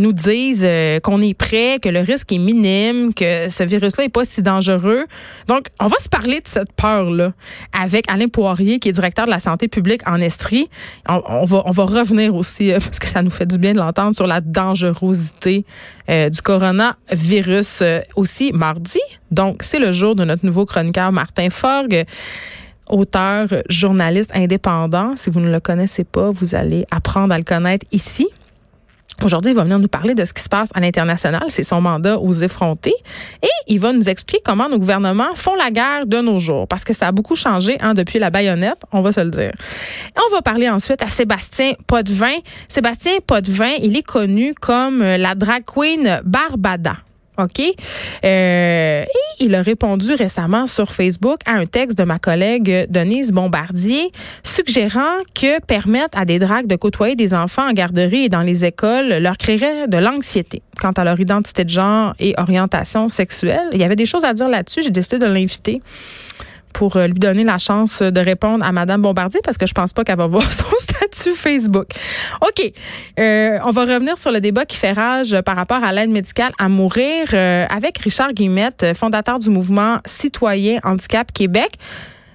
nous 0.00 0.12
disent 0.12 0.64
euh, 0.66 0.98
qu'on 1.00 1.20
est 1.20 1.34
prêt, 1.34 1.78
que 1.80 1.88
le 1.88 2.00
risque 2.00 2.32
est 2.32 2.38
minime, 2.38 3.12
que 3.14 3.48
ce 3.48 3.62
virus-là 3.62 4.04
est 4.04 4.08
pas 4.08 4.24
si 4.24 4.42
dangereux. 4.42 5.04
Donc, 5.46 5.66
on 5.78 5.86
va 5.86 5.98
se 5.98 6.08
parler 6.08 6.40
de 6.40 6.48
cette 6.48 6.72
peur-là 6.72 7.32
avec 7.78 8.10
Alain 8.10 8.28
Poirier, 8.28 8.78
qui 8.78 8.88
est 8.88 8.92
directeur 8.92 9.26
de 9.26 9.30
la 9.30 9.38
santé 9.38 9.68
publique 9.68 10.00
en 10.08 10.16
Estrie. 10.16 10.68
On, 11.08 11.44
va, 11.44 11.62
on 11.66 11.70
va 11.70 11.84
revenir 11.84 12.34
aussi, 12.34 12.72
euh, 12.72 12.78
parce 12.84 12.98
que 12.98 13.06
ça 13.06 13.22
nous 13.22 13.30
fait 13.30 13.46
du 13.46 13.58
bien 13.58 13.74
de 13.74 13.78
l'entendre, 13.78 14.14
sur 14.14 14.26
la 14.26 14.40
dangerosité 14.40 15.64
euh, 16.08 16.30
du 16.30 16.40
coronavirus 16.40 17.82
aussi 18.16 18.52
mardi. 18.52 19.00
Donc, 19.30 19.62
c'est 19.62 19.78
le 19.78 19.92
jour 19.92 20.14
de 20.14 20.24
notre 20.24 20.44
nouveau 20.46 20.64
chroniqueur 20.64 21.12
Martin 21.12 21.50
Forgue 21.50 22.04
auteur, 22.88 23.46
journaliste 23.68 24.32
indépendant. 24.34 25.14
Si 25.16 25.30
vous 25.30 25.38
ne 25.38 25.48
le 25.48 25.60
connaissez 25.60 26.02
pas, 26.02 26.32
vous 26.32 26.56
allez 26.56 26.84
apprendre 26.90 27.32
à 27.32 27.38
le 27.38 27.44
connaître 27.44 27.86
ici. 27.92 28.28
Aujourd'hui, 29.22 29.52
il 29.52 29.54
va 29.54 29.64
venir 29.64 29.78
nous 29.78 29.88
parler 29.88 30.14
de 30.14 30.24
ce 30.24 30.32
qui 30.32 30.42
se 30.42 30.48
passe 30.48 30.70
à 30.74 30.80
l'international. 30.80 31.44
C'est 31.48 31.62
son 31.62 31.80
mandat 31.80 32.18
aux 32.18 32.32
effrontés. 32.32 32.94
Et 33.42 33.48
il 33.68 33.78
va 33.78 33.92
nous 33.92 34.08
expliquer 34.08 34.42
comment 34.44 34.68
nos 34.68 34.78
gouvernements 34.78 35.34
font 35.34 35.54
la 35.54 35.70
guerre 35.70 36.06
de 36.06 36.20
nos 36.20 36.38
jours. 36.38 36.66
Parce 36.66 36.84
que 36.84 36.94
ça 36.94 37.08
a 37.08 37.12
beaucoup 37.12 37.36
changé 37.36 37.76
hein, 37.80 37.94
depuis 37.94 38.18
la 38.18 38.30
baïonnette, 38.30 38.82
on 38.92 39.02
va 39.02 39.12
se 39.12 39.20
le 39.20 39.30
dire. 39.30 39.52
On 40.16 40.34
va 40.34 40.42
parler 40.42 40.68
ensuite 40.68 41.02
à 41.02 41.08
Sébastien 41.08 41.72
Potvin. 41.86 42.34
Sébastien 42.68 43.12
Potvin, 43.26 43.72
il 43.82 43.96
est 43.96 44.02
connu 44.02 44.54
comme 44.54 45.00
la 45.00 45.34
drag 45.34 45.64
queen 45.64 46.20
Barbada. 46.24 46.96
OK? 47.40 47.60
Euh, 48.24 49.02
et 49.02 49.44
il 49.44 49.54
a 49.54 49.62
répondu 49.62 50.14
récemment 50.14 50.66
sur 50.66 50.92
Facebook 50.92 51.40
à 51.46 51.52
un 51.52 51.66
texte 51.66 51.96
de 51.98 52.04
ma 52.04 52.18
collègue 52.18 52.86
Denise 52.88 53.32
Bombardier 53.32 54.12
suggérant 54.44 55.22
que 55.34 55.60
permettre 55.60 56.18
à 56.18 56.24
des 56.24 56.38
dragues 56.38 56.66
de 56.66 56.76
côtoyer 56.76 57.16
des 57.16 57.34
enfants 57.34 57.68
en 57.68 57.72
garderie 57.72 58.24
et 58.24 58.28
dans 58.28 58.42
les 58.42 58.64
écoles 58.64 59.18
leur 59.18 59.36
créerait 59.36 59.88
de 59.88 59.96
l'anxiété 59.96 60.62
quant 60.80 60.92
à 60.92 61.04
leur 61.04 61.20
identité 61.20 61.64
de 61.64 61.70
genre 61.70 62.14
et 62.18 62.34
orientation 62.38 63.08
sexuelle. 63.08 63.68
Il 63.72 63.78
y 63.78 63.84
avait 63.84 63.96
des 63.96 64.06
choses 64.06 64.24
à 64.24 64.32
dire 64.32 64.48
là-dessus. 64.48 64.82
J'ai 64.82 64.90
décidé 64.90 65.18
de 65.18 65.26
l'inviter 65.26 65.82
pour 66.72 66.96
euh, 66.96 67.06
lui 67.06 67.18
donner 67.18 67.44
la 67.44 67.58
chance 67.58 68.02
de 68.02 68.20
répondre 68.20 68.64
à 68.64 68.72
Madame 68.72 69.02
Bombardier 69.02 69.40
parce 69.44 69.58
que 69.58 69.66
je 69.66 69.74
pense 69.74 69.92
pas 69.92 70.04
qu'elle 70.04 70.18
va 70.18 70.26
voir 70.28 70.50
son 70.50 70.64
statut 70.78 71.34
Facebook. 71.34 71.88
OK. 72.40 72.72
Euh, 73.18 73.58
on 73.64 73.70
va 73.70 73.82
revenir 73.82 74.18
sur 74.18 74.32
le 74.32 74.40
débat 74.40 74.64
qui 74.64 74.76
fait 74.76 74.92
rage 74.92 75.40
par 75.42 75.56
rapport 75.56 75.82
à 75.82 75.92
l'aide 75.92 76.10
médicale 76.10 76.52
à 76.58 76.68
mourir 76.68 77.28
euh, 77.32 77.66
avec 77.68 77.98
Richard 77.98 78.32
Guillemette, 78.32 78.86
fondateur 78.94 79.38
du 79.38 79.50
mouvement 79.50 79.98
Citoyen 80.04 80.78
Handicap 80.84 81.32
Québec. 81.32 81.72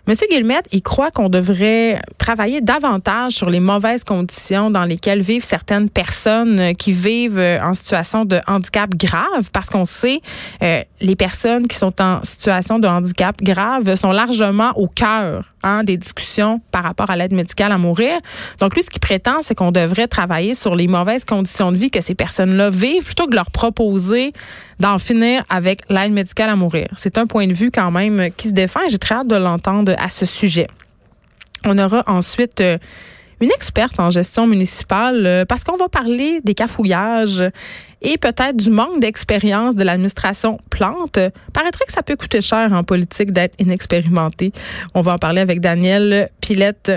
Monsieur 0.07 0.27
Guillemette, 0.29 0.67
il 0.71 0.83
croit 0.83 1.09
qu'on 1.09 1.29
devrait 1.29 2.00
travailler 2.19 2.62
davantage 2.62 3.31
sur 3.31 3.50
les 3.50 3.59
mauvaises 3.59 4.03
conditions 4.03 4.69
dans 4.69 4.85
lesquelles 4.85 5.24
vivent 5.24 5.43
certaines 5.43 5.89
personnes 5.89 6.75
qui 6.75 6.91
vivent 6.91 7.39
euh, 7.39 7.57
en 7.59 7.74
situation 7.74 8.24
de 8.24 8.39
handicap 8.45 8.91
grave, 8.91 9.50
parce 9.51 9.71
qu'on 9.71 9.85
sait 9.85 10.21
euh, 10.62 10.81
les 11.01 11.15
personnes 11.15 11.67
qui 11.67 11.75
sont 11.75 12.00
en 12.00 12.24
situation 12.24 12.77
de 12.77 12.88
handicap 12.88 13.35
grave 13.41 13.95
sont 13.95 14.12
largement 14.12 14.74
au 14.77 14.88
cœur 14.88 15.51
hein, 15.63 15.83
des 15.83 15.97
discussions 15.97 16.62
par 16.71 16.83
rapport 16.83 17.09
à 17.09 17.15
l'aide 17.15 17.33
médicale 17.33 17.71
à 17.71 17.79
mourir. 17.79 18.19
Donc 18.59 18.75
lui, 18.75 18.83
ce 18.83 18.91
qu'il 18.91 19.01
prétend, 19.01 19.41
c'est 19.41 19.55
qu'on 19.55 19.71
devrait 19.71 20.07
travailler 20.07 20.53
sur 20.53 20.75
les 20.75 20.88
mauvaises 20.88 21.25
conditions 21.25 21.71
de 21.71 21.77
vie 21.77 21.89
que 21.89 22.01
ces 22.01 22.13
personnes-là 22.13 22.69
vivent 22.69 23.03
plutôt 23.03 23.25
que 23.25 23.31
de 23.31 23.35
leur 23.35 23.50
proposer 23.50 24.33
d'en 24.79 25.00
finir 25.00 25.43
avec 25.50 25.81
l'aide 25.89 26.12
médicale 26.12 26.50
à 26.50 26.55
mourir. 26.55 26.88
C'est 26.95 27.17
un 27.17 27.25
point 27.25 27.47
de 27.47 27.53
vue 27.53 27.71
quand 27.71 27.91
même 27.91 28.29
qui 28.35 28.50
se 28.50 28.53
défend 28.53 28.81
et 28.81 28.89
j'ai 28.89 28.97
très 28.97 29.15
hâte 29.15 29.27
de 29.27 29.35
l'entendre 29.35 29.95
à 29.98 30.10
ce 30.10 30.25
sujet. 30.25 30.68
On 31.66 31.78
aura 31.78 32.04
ensuite 32.08 32.62
euh, 32.62 32.78
une 33.42 33.52
experte 33.52 34.00
en 34.00 34.10
gestion 34.10 34.48
municipale 34.48 35.25
euh, 35.25 35.46
parce 35.46 35.64
qu'on 35.64 35.78
va 35.78 35.90
parler 35.90 36.42
des 36.44 36.54
cafouillages 36.54 37.44
et 38.02 38.18
peut-être 38.18 38.56
du 38.56 38.70
manque 38.70 39.00
d'expérience 39.00 39.75
de 39.75 39.84
l'administration 39.84 40.58
Plante. 40.70 41.20
Paraîtrait 41.54 41.86
que 41.86 41.92
ça 41.92 42.04
peut 42.04 42.16
coûter 42.16 42.42
cher 42.42 42.72
en 42.72 42.84
politique 42.84 43.32
d'être 43.32 43.56
inexpérimenté. 43.60 44.52
On 44.94 45.02
va 45.02 45.14
en 45.14 45.18
parler 45.18 45.42
avec 45.42 45.60
Daniel 45.60 46.30
Pilette. 46.40 46.92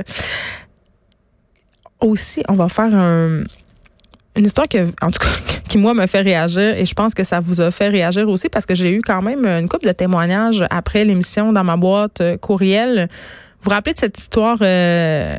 Aussi, 2.01 2.43
on 2.49 2.55
va 2.55 2.69
faire 2.69 2.95
un, 2.95 3.43
une 4.39 4.47
histoire 4.47 4.69
que, 4.69 4.79
en 5.03 5.11
tout 5.11 5.19
cas, 5.19 5.59
qui 5.69 5.79
moi 5.79 5.93
me 5.95 6.07
fait 6.07 6.21
réagir 6.21 6.77
et 6.77 6.87
je 6.87 6.95
pense 6.95 7.13
que 7.13 7.25
ça 7.25 7.41
vous 7.41 7.61
a 7.61 7.71
fait 7.71 7.89
réagir 7.89 8.29
aussi 8.29 8.49
parce 8.49 8.65
que 8.65 8.75
j'ai 8.75 8.91
eu 8.95 9.03
quand 9.03 9.21
même 9.21 9.45
une 9.45 9.69
couple 9.69 9.87
de 9.87 9.93
témoignages 9.93 10.65
après 10.71 11.05
l'émission 11.05 11.53
dans 11.53 11.65
ma 11.65 11.77
boîte 11.77 12.21
euh, 12.21 12.37
courriel. 12.39 13.09
Vous 13.61 13.65
vous 13.65 13.71
rappelez 13.71 13.93
de 13.93 13.99
cette 13.99 14.17
histoire 14.17 14.59
euh, 14.63 15.37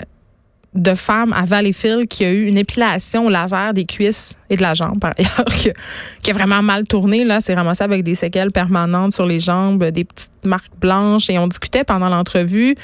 de 0.76 0.94
femme 0.94 1.34
à 1.34 1.46
Valleyfield 1.46 2.08
qui 2.08 2.26
a 2.26 2.32
eu 2.32 2.46
une 2.46 2.58
épilation 2.58 3.26
au 3.26 3.30
laser 3.30 3.74
des 3.74 3.86
cuisses 3.86 4.38
et 4.50 4.56
de 4.56 4.62
la 4.62 4.74
jambe 4.74 5.00
par 5.00 5.14
ailleurs 5.18 5.46
qui, 6.22 6.30
a 6.30 6.34
vraiment 6.34 6.62
mal 6.62 6.86
tourné 6.86 7.24
là, 7.24 7.40
c'est 7.40 7.54
ramassé 7.54 7.84
avec 7.84 8.04
des 8.04 8.16
séquelles 8.16 8.52
permanentes 8.52 9.14
sur 9.14 9.26
les 9.26 9.40
jambes, 9.40 9.84
des 9.86 10.04
petites 10.04 10.30
marques 10.44 10.78
blanches 10.80 11.30
et 11.30 11.40
on 11.40 11.48
discutait 11.48 11.86
pendant 11.86 12.10
l'entrevue 12.10 12.76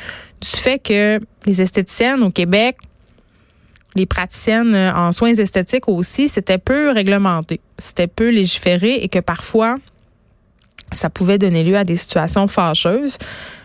du 0.41 0.49
fait 0.49 0.79
que 0.79 1.19
les 1.45 1.61
esthéticiennes 1.61 2.23
au 2.23 2.31
Québec 2.31 2.77
les 3.95 4.05
praticiennes 4.05 4.75
euh, 4.75 4.93
en 4.93 5.11
soins 5.11 5.33
esthétiques 5.33 5.87
aussi, 5.87 6.27
c'était 6.27 6.57
peu 6.57 6.91
réglementé, 6.91 7.59
c'était 7.77 8.07
peu 8.07 8.29
légiféré 8.29 8.95
et 8.95 9.09
que 9.09 9.19
parfois, 9.19 9.77
ça 10.91 11.09
pouvait 11.09 11.37
donner 11.37 11.63
lieu 11.63 11.77
à 11.77 11.83
des 11.83 11.95
situations 11.95 12.47
fâcheuses. 12.47 13.17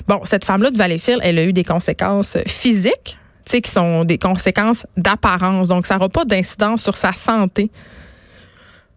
Bon, 0.08 0.20
cette 0.24 0.44
femme-là 0.44 0.70
de 0.70 0.76
Valleyfield, 0.76 1.20
elle 1.22 1.38
a 1.38 1.44
eu 1.44 1.52
des 1.52 1.64
conséquences 1.64 2.38
physiques, 2.46 3.18
tu 3.44 3.52
sais, 3.52 3.60
qui 3.60 3.70
sont 3.70 4.04
des 4.04 4.18
conséquences 4.18 4.86
d'apparence. 4.96 5.68
Donc, 5.68 5.86
ça 5.86 5.94
n'aura 5.94 6.08
pas 6.08 6.24
d'incidence 6.24 6.82
sur 6.82 6.96
sa 6.96 7.12
santé. 7.12 7.70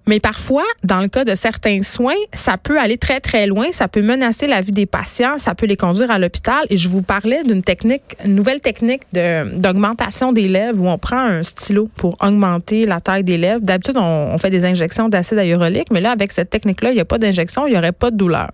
Mais 0.06 0.20
parfois, 0.20 0.66
dans 0.84 1.00
le 1.00 1.08
cas 1.08 1.24
de 1.24 1.34
certains 1.34 1.82
soins, 1.82 2.14
ça 2.34 2.58
peut 2.58 2.78
aller 2.78 2.98
très, 2.98 3.22
très 3.22 3.48
loin. 3.48 3.68
Ça 3.72 3.88
peut 3.88 4.02
menacer 4.02 4.48
la 4.48 4.60
vie 4.60 4.72
des 4.72 4.86
patients. 4.86 5.40
Ça 5.40 5.56
peut 5.56 5.66
les 5.66 5.78
conduire 5.78 6.12
à 6.12 6.20
l'hôpital. 6.20 6.66
Et 6.70 6.76
je 6.76 6.90
vous 6.90 7.02
parlais 7.02 7.44
d'une 7.44 7.64
technique, 7.64 8.04
une 8.26 8.36
nouvelle 8.36 8.60
technique 8.60 9.04
d'augmentation 9.14 10.34
des 10.34 10.48
lèvres 10.48 10.82
où 10.82 10.90
on 10.90 10.98
prend 10.98 11.20
un 11.20 11.44
stylo 11.44 11.90
pour 11.96 12.18
augmenter 12.22 12.86
la 12.86 13.00
taille 13.00 13.24
des 13.24 13.38
lèvres. 13.38 13.62
D'habitude, 13.62 13.96
on, 13.98 14.38
fait 14.38 14.50
des 14.50 14.66
injections 14.66 15.08
d'acide 15.08 15.38
hyaluronique, 15.38 15.90
mais 15.92 16.02
là, 16.02 16.12
avec 16.12 16.34
cette 16.34 16.50
technique-là, 16.50 16.92
il 16.92 16.96
n'y 16.96 17.02
a 17.02 17.06
pas 17.06 17.18
d'injection, 17.18 17.66
il 17.66 17.72
n'y 17.72 17.78
aurait 17.78 17.94
pas 17.94 18.12
de 18.12 18.18
douleur. 18.18 18.52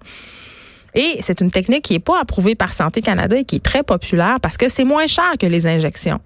Et 0.93 1.17
c'est 1.21 1.41
une 1.41 1.49
technique 1.49 1.83
qui 1.83 1.93
n'est 1.93 1.99
pas 1.99 2.19
approuvée 2.21 2.55
par 2.55 2.73
Santé 2.73 3.01
Canada 3.01 3.38
et 3.38 3.43
qui 3.43 3.57
est 3.57 3.63
très 3.63 3.83
populaire 3.83 4.38
parce 4.41 4.57
que 4.57 4.67
c'est 4.67 4.83
moins 4.83 5.07
cher 5.07 5.31
que 5.39 5.47
les 5.47 5.65
injections. 5.65 6.19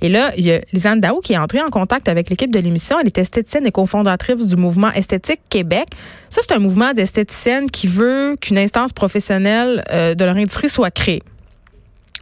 Et 0.00 0.08
là, 0.08 0.32
il 0.36 0.46
y 0.46 0.52
a 0.52 0.60
Lisanne 0.72 1.00
Daou 1.00 1.20
qui 1.20 1.32
est 1.32 1.38
entrée 1.38 1.60
en 1.60 1.70
contact 1.70 2.08
avec 2.08 2.30
l'équipe 2.30 2.50
de 2.50 2.58
l'émission. 2.58 2.98
Elle 3.00 3.06
est 3.06 3.18
esthéticienne 3.18 3.66
et 3.66 3.72
cofondatrice 3.72 4.46
du 4.46 4.56
mouvement 4.56 4.92
Esthétique 4.92 5.40
Québec. 5.48 5.88
Ça, 6.30 6.40
c'est 6.46 6.54
un 6.54 6.58
mouvement 6.58 6.92
d'esthéticiennes 6.92 7.70
qui 7.70 7.86
veut 7.86 8.36
qu'une 8.40 8.58
instance 8.58 8.92
professionnelle 8.92 9.82
euh, 9.90 10.14
de 10.14 10.24
leur 10.24 10.36
industrie 10.36 10.68
soit 10.68 10.90
créée 10.90 11.22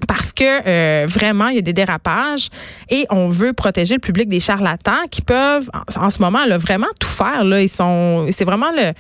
parce 0.06 0.30
que 0.30 0.44
euh, 0.44 1.06
vraiment 1.06 1.48
il 1.48 1.56
y 1.56 1.58
a 1.58 1.62
des 1.62 1.72
dérapages 1.72 2.50
et 2.90 3.06
on 3.08 3.30
veut 3.30 3.54
protéger 3.54 3.94
le 3.94 4.00
public 4.00 4.28
des 4.28 4.40
charlatans 4.40 5.06
qui 5.10 5.22
peuvent 5.22 5.70
en, 5.96 6.10
ce 6.10 6.20
moment 6.20 6.44
là, 6.44 6.58
vraiment 6.58 6.86
tout 7.00 7.08
faire 7.08 7.44
là 7.44 7.62
ils 7.62 7.68
sont 7.68 8.26
c'est 8.30 8.44
vraiment 8.44 8.70
le 8.72 8.92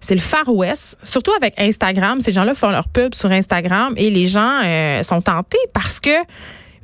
c'est 0.00 0.14
le 0.14 0.20
Far 0.20 0.48
West, 0.48 0.98
surtout 1.02 1.32
avec 1.32 1.54
Instagram. 1.58 2.20
Ces 2.20 2.30
gens-là 2.30 2.54
font 2.54 2.70
leur 2.70 2.88
pub 2.88 3.14
sur 3.14 3.30
Instagram 3.30 3.94
et 3.96 4.10
les 4.10 4.26
gens 4.26 4.60
euh, 4.64 5.02
sont 5.02 5.20
tentés 5.20 5.58
parce 5.72 5.98
que 5.98 6.10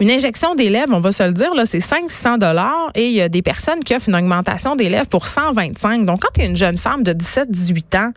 une 0.03 0.11
injection 0.11 0.57
des 0.57 0.69
lèvres, 0.69 0.93
on 0.93 1.01
va 1.01 1.13
se 1.13 1.23
le 1.23 1.33
dire, 1.33 1.55
là, 1.55 1.65
c'est 1.65 1.81
500 1.81 2.39
dollars 2.39 2.91
et 2.97 3.07
il 3.07 3.15
y 3.15 3.21
a 3.21 3.29
des 3.29 3.41
personnes 3.41 3.85
qui 3.85 3.95
offrent 3.95 4.09
une 4.09 4.17
augmentation 4.17 4.75
des 4.75 4.89
lèvres 4.89 5.09
pour 5.09 5.29
125. 5.29 6.05
Donc, 6.05 6.23
quand 6.23 6.29
tu 6.35 6.41
es 6.41 6.47
une 6.47 6.57
jeune 6.57 6.77
femme 6.77 7.05
de 7.05 7.13
17-18 7.13 7.99
ans, 7.99 8.13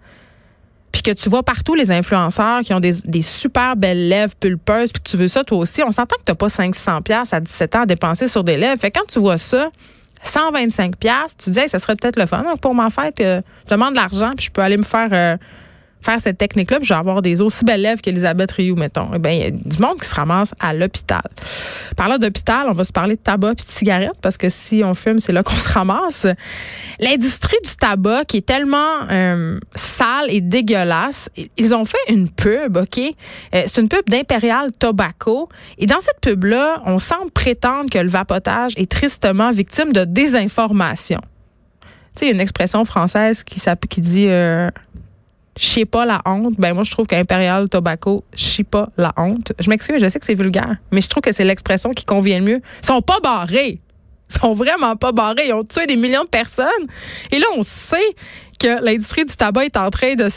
puis 0.92 1.04
que 1.04 1.12
tu 1.12 1.30
vois 1.30 1.44
partout 1.44 1.76
les 1.76 1.92
influenceurs 1.92 2.62
qui 2.62 2.74
ont 2.74 2.80
des, 2.80 3.22
super 3.22 3.76
belles 3.76 4.08
lèvres 4.08 4.34
pulpeuses, 4.36 4.94
puis 4.94 5.04
que 5.04 5.10
tu 5.10 5.16
veux 5.16 5.28
ça 5.28 5.44
toi 5.44 5.60
aussi, 5.60 5.84
on 5.84 5.92
s'entend 5.92 6.16
que 6.16 6.24
tu 6.26 6.32
n'as 6.32 6.36
pas 6.36 6.50
500 6.50 7.04
pièces 7.04 7.34
à 7.34 7.40
17 7.40 7.76
ans 7.76 7.82
à 7.82 7.86
dépenser 7.86 8.28
sur 8.28 8.44
des 8.44 8.58
lèvres. 8.58 8.80
Fait 8.80 8.90
quand 8.90 9.06
tu 9.08 9.20
vois 9.20 9.38
ça, 9.38 9.70
125 10.24 10.96
pièces, 10.96 11.38
tu 11.38 11.52
dis, 11.52 11.70
ça 11.70 11.78
serait 11.78 11.96
peut-être 11.96 12.18
le 12.18 12.26
fun. 12.26 12.44
pour 12.62 12.74
ma 12.74 12.90
fête, 12.90 13.20
euh, 13.20 13.42
je 13.66 13.76
demande 13.76 13.92
de 13.92 13.98
l'argent, 13.98 14.34
puis 14.36 14.48
je 14.48 14.52
peux 14.52 14.62
aller 14.62 14.78
me 14.78 14.84
faire... 14.84 15.10
Euh, 15.12 15.38
faire 16.06 16.22
cette 16.22 16.38
technique-là, 16.38 16.78
puis 16.78 16.88
je 16.88 16.94
vais 16.94 17.00
avoir 17.00 17.22
des 17.22 17.42
aussi 17.42 17.66
belles 17.66 17.82
lèvres 17.82 18.02
qu'Elisabeth 18.02 18.52
Rioux, 18.52 18.76
mettons. 18.76 19.10
Eh 19.14 19.20
bien, 19.20 19.32
il 19.32 19.40
y 19.40 19.44
a 19.44 19.52
du 19.52 19.78
monde 19.80 20.00
qui 20.00 20.08
se 20.08 20.16
ramasse 20.16 20.54
à 20.60 20.74
l'hôpital. 20.74 21.24
Parlant 21.98 22.18
d'hôpital, 22.18 22.68
on 22.70 22.74
va 22.74 22.84
se 22.84 22.92
parler 22.92 23.16
de 23.16 23.22
tabac 23.22 23.52
et 23.52 23.56
de 23.56 23.70
cigarettes, 23.70 24.20
parce 24.22 24.38
que 24.38 24.50
si 24.50 24.84
on 24.84 24.94
fume, 24.94 25.20
c'est 25.20 25.34
là 25.34 25.44
qu'on 25.44 25.56
se 25.56 25.70
ramasse. 25.70 26.28
L'industrie 27.00 27.58
du 27.64 27.76
tabac, 27.76 28.26
qui 28.26 28.38
est 28.38 28.46
tellement 28.46 29.10
euh, 29.12 29.60
sale 29.76 30.28
et 30.30 30.42
dégueulasse, 30.42 31.30
ils 31.58 31.74
ont 31.74 31.86
fait 31.86 31.98
une 32.10 32.30
pub, 32.30 32.78
OK? 32.78 33.00
Euh, 33.00 33.64
c'est 33.66 33.82
une 33.82 33.90
pub 33.90 34.08
d'Imperial 34.10 34.72
Tobacco. 34.72 35.50
Et 35.78 35.86
dans 35.86 36.02
cette 36.02 36.20
pub-là, 36.22 36.82
on 36.86 37.00
semble 37.00 37.32
prétendre 37.32 37.90
que 37.90 38.00
le 38.00 38.10
vapotage 38.10 38.74
est 38.78 38.90
tristement 38.90 39.50
victime 39.50 39.92
de 39.92 40.06
désinformation. 40.06 41.20
Tu 42.16 42.26
sais, 42.26 42.32
une 42.32 42.40
expression 42.40 42.86
française 42.86 43.44
qui, 43.44 43.60
qui 43.90 44.02
dit 44.02 44.28
euh, 44.28 44.70
chie 45.58 45.86
pas 45.86 46.06
la 46.06 46.22
honte, 46.26 46.56
ben 46.58 46.74
moi 46.74 46.84
je 46.84 46.92
trouve 46.92 47.08
qu'Imperial 47.08 47.70
Tobacco 47.70 48.24
chie 48.34 48.64
pas 48.64 48.90
la 48.98 49.14
honte. 49.18 49.54
Je 49.60 49.70
m'excuse, 49.70 50.02
je 50.02 50.10
sais 50.10 50.20
que 50.20 50.26
c'est 50.26 50.36
vulgaire, 50.36 50.76
mais 50.92 51.02
je 51.02 51.08
trouve 51.08 51.22
que 51.22 51.32
c'est 51.32 51.46
l'expression 51.46 51.92
qui 51.92 52.06
convient 52.06 52.40
le 52.40 52.46
mieux. 52.46 52.62
Ils 52.82 52.86
sont 52.86 53.02
pas 53.02 53.20
barrés. 53.24 53.80
Ils 54.30 54.40
sont 54.40 54.54
vraiment 54.54 54.96
pas 54.96 55.12
barrés. 55.12 55.48
Ils 55.48 55.54
ont 55.54 55.64
tué 55.64 55.86
des 55.86 55.96
millions 55.96 56.24
de 56.24 56.30
personnes. 56.30 56.66
Et 57.32 57.40
là, 57.40 57.46
on 57.56 57.64
sait 57.64 58.16
que 58.60 58.84
l'industrie 58.84 59.26
du 59.26 59.36
tabac 59.36 59.66
est 59.66 59.78
en 59.78 59.90
train 59.90 60.16
de, 60.16 60.28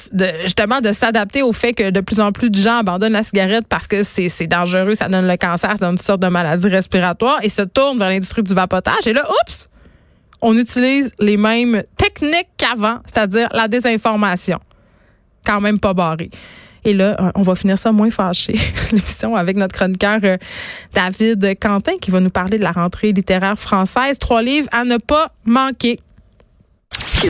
justement 0.43 0.81
de 0.81 0.93
s'adapter 0.93 1.43
au 1.43 1.53
fait 1.53 1.73
que 1.73 1.91
de 1.91 2.01
plus 2.01 2.21
en 2.21 2.33
plus 2.33 2.51
de 2.51 2.59
gens 2.59 2.79
abandonnent 2.79 3.13
la 3.13 3.23
cigarette 3.23 3.67
parce 3.69 3.87
que 3.87 4.03
c'est 4.03 4.47
dangereux, 4.47 4.95
ça 4.95 5.09
donne 5.09 5.27
le 5.27 5.37
cancer, 5.37 5.71
ça 5.71 5.77
donne 5.77 5.93
une 5.93 5.99
sorte 5.99 6.21
de 6.21 6.29
maladie 6.29 6.69
respiratoire 6.69 7.39
et 7.43 7.49
se 7.49 7.63
tournent 7.63 7.99
vers 7.99 8.09
l'industrie 8.09 8.43
du 8.43 8.55
vapotage. 8.55 9.07
Et 9.07 9.13
là, 9.13 9.25
oups, 9.25 9.69
on 10.43 10.57
utilise 10.59 11.13
les 11.21 11.37
mêmes 11.37 11.83
techniques 11.97 12.49
qu'avant, 12.57 12.99
c'est-à-dire 13.07 13.49
la 13.53 13.69
désinformation 13.69 14.59
quand 15.49 15.61
même 15.61 15.79
pas 15.79 15.95
barré. 15.95 16.31
Et 16.85 16.93
là, 16.93 17.33
on 17.35 17.43
va 17.43 17.55
finir 17.55 17.79
ça 17.79 17.91
moins 17.91 18.11
fâché, 18.11 18.55
l'émission, 18.93 19.35
avec 19.35 19.57
notre 19.57 19.75
chroniqueur 19.75 20.21
euh, 20.23 20.37
David 20.95 21.59
Quentin 21.61 21.93
qui 22.01 22.11
va 22.11 22.21
nous 22.21 22.31
parler 22.31 22.59
de 22.59 22.63
la 22.63 22.73
rentrée 22.73 23.13
littéraire 23.13 23.59
française. 23.59 24.19
Trois 24.19 24.43
livres 24.43 24.69
à 24.73 24.85
ne 24.85 24.97
pas 24.99 25.33
manquer. 25.45 26.01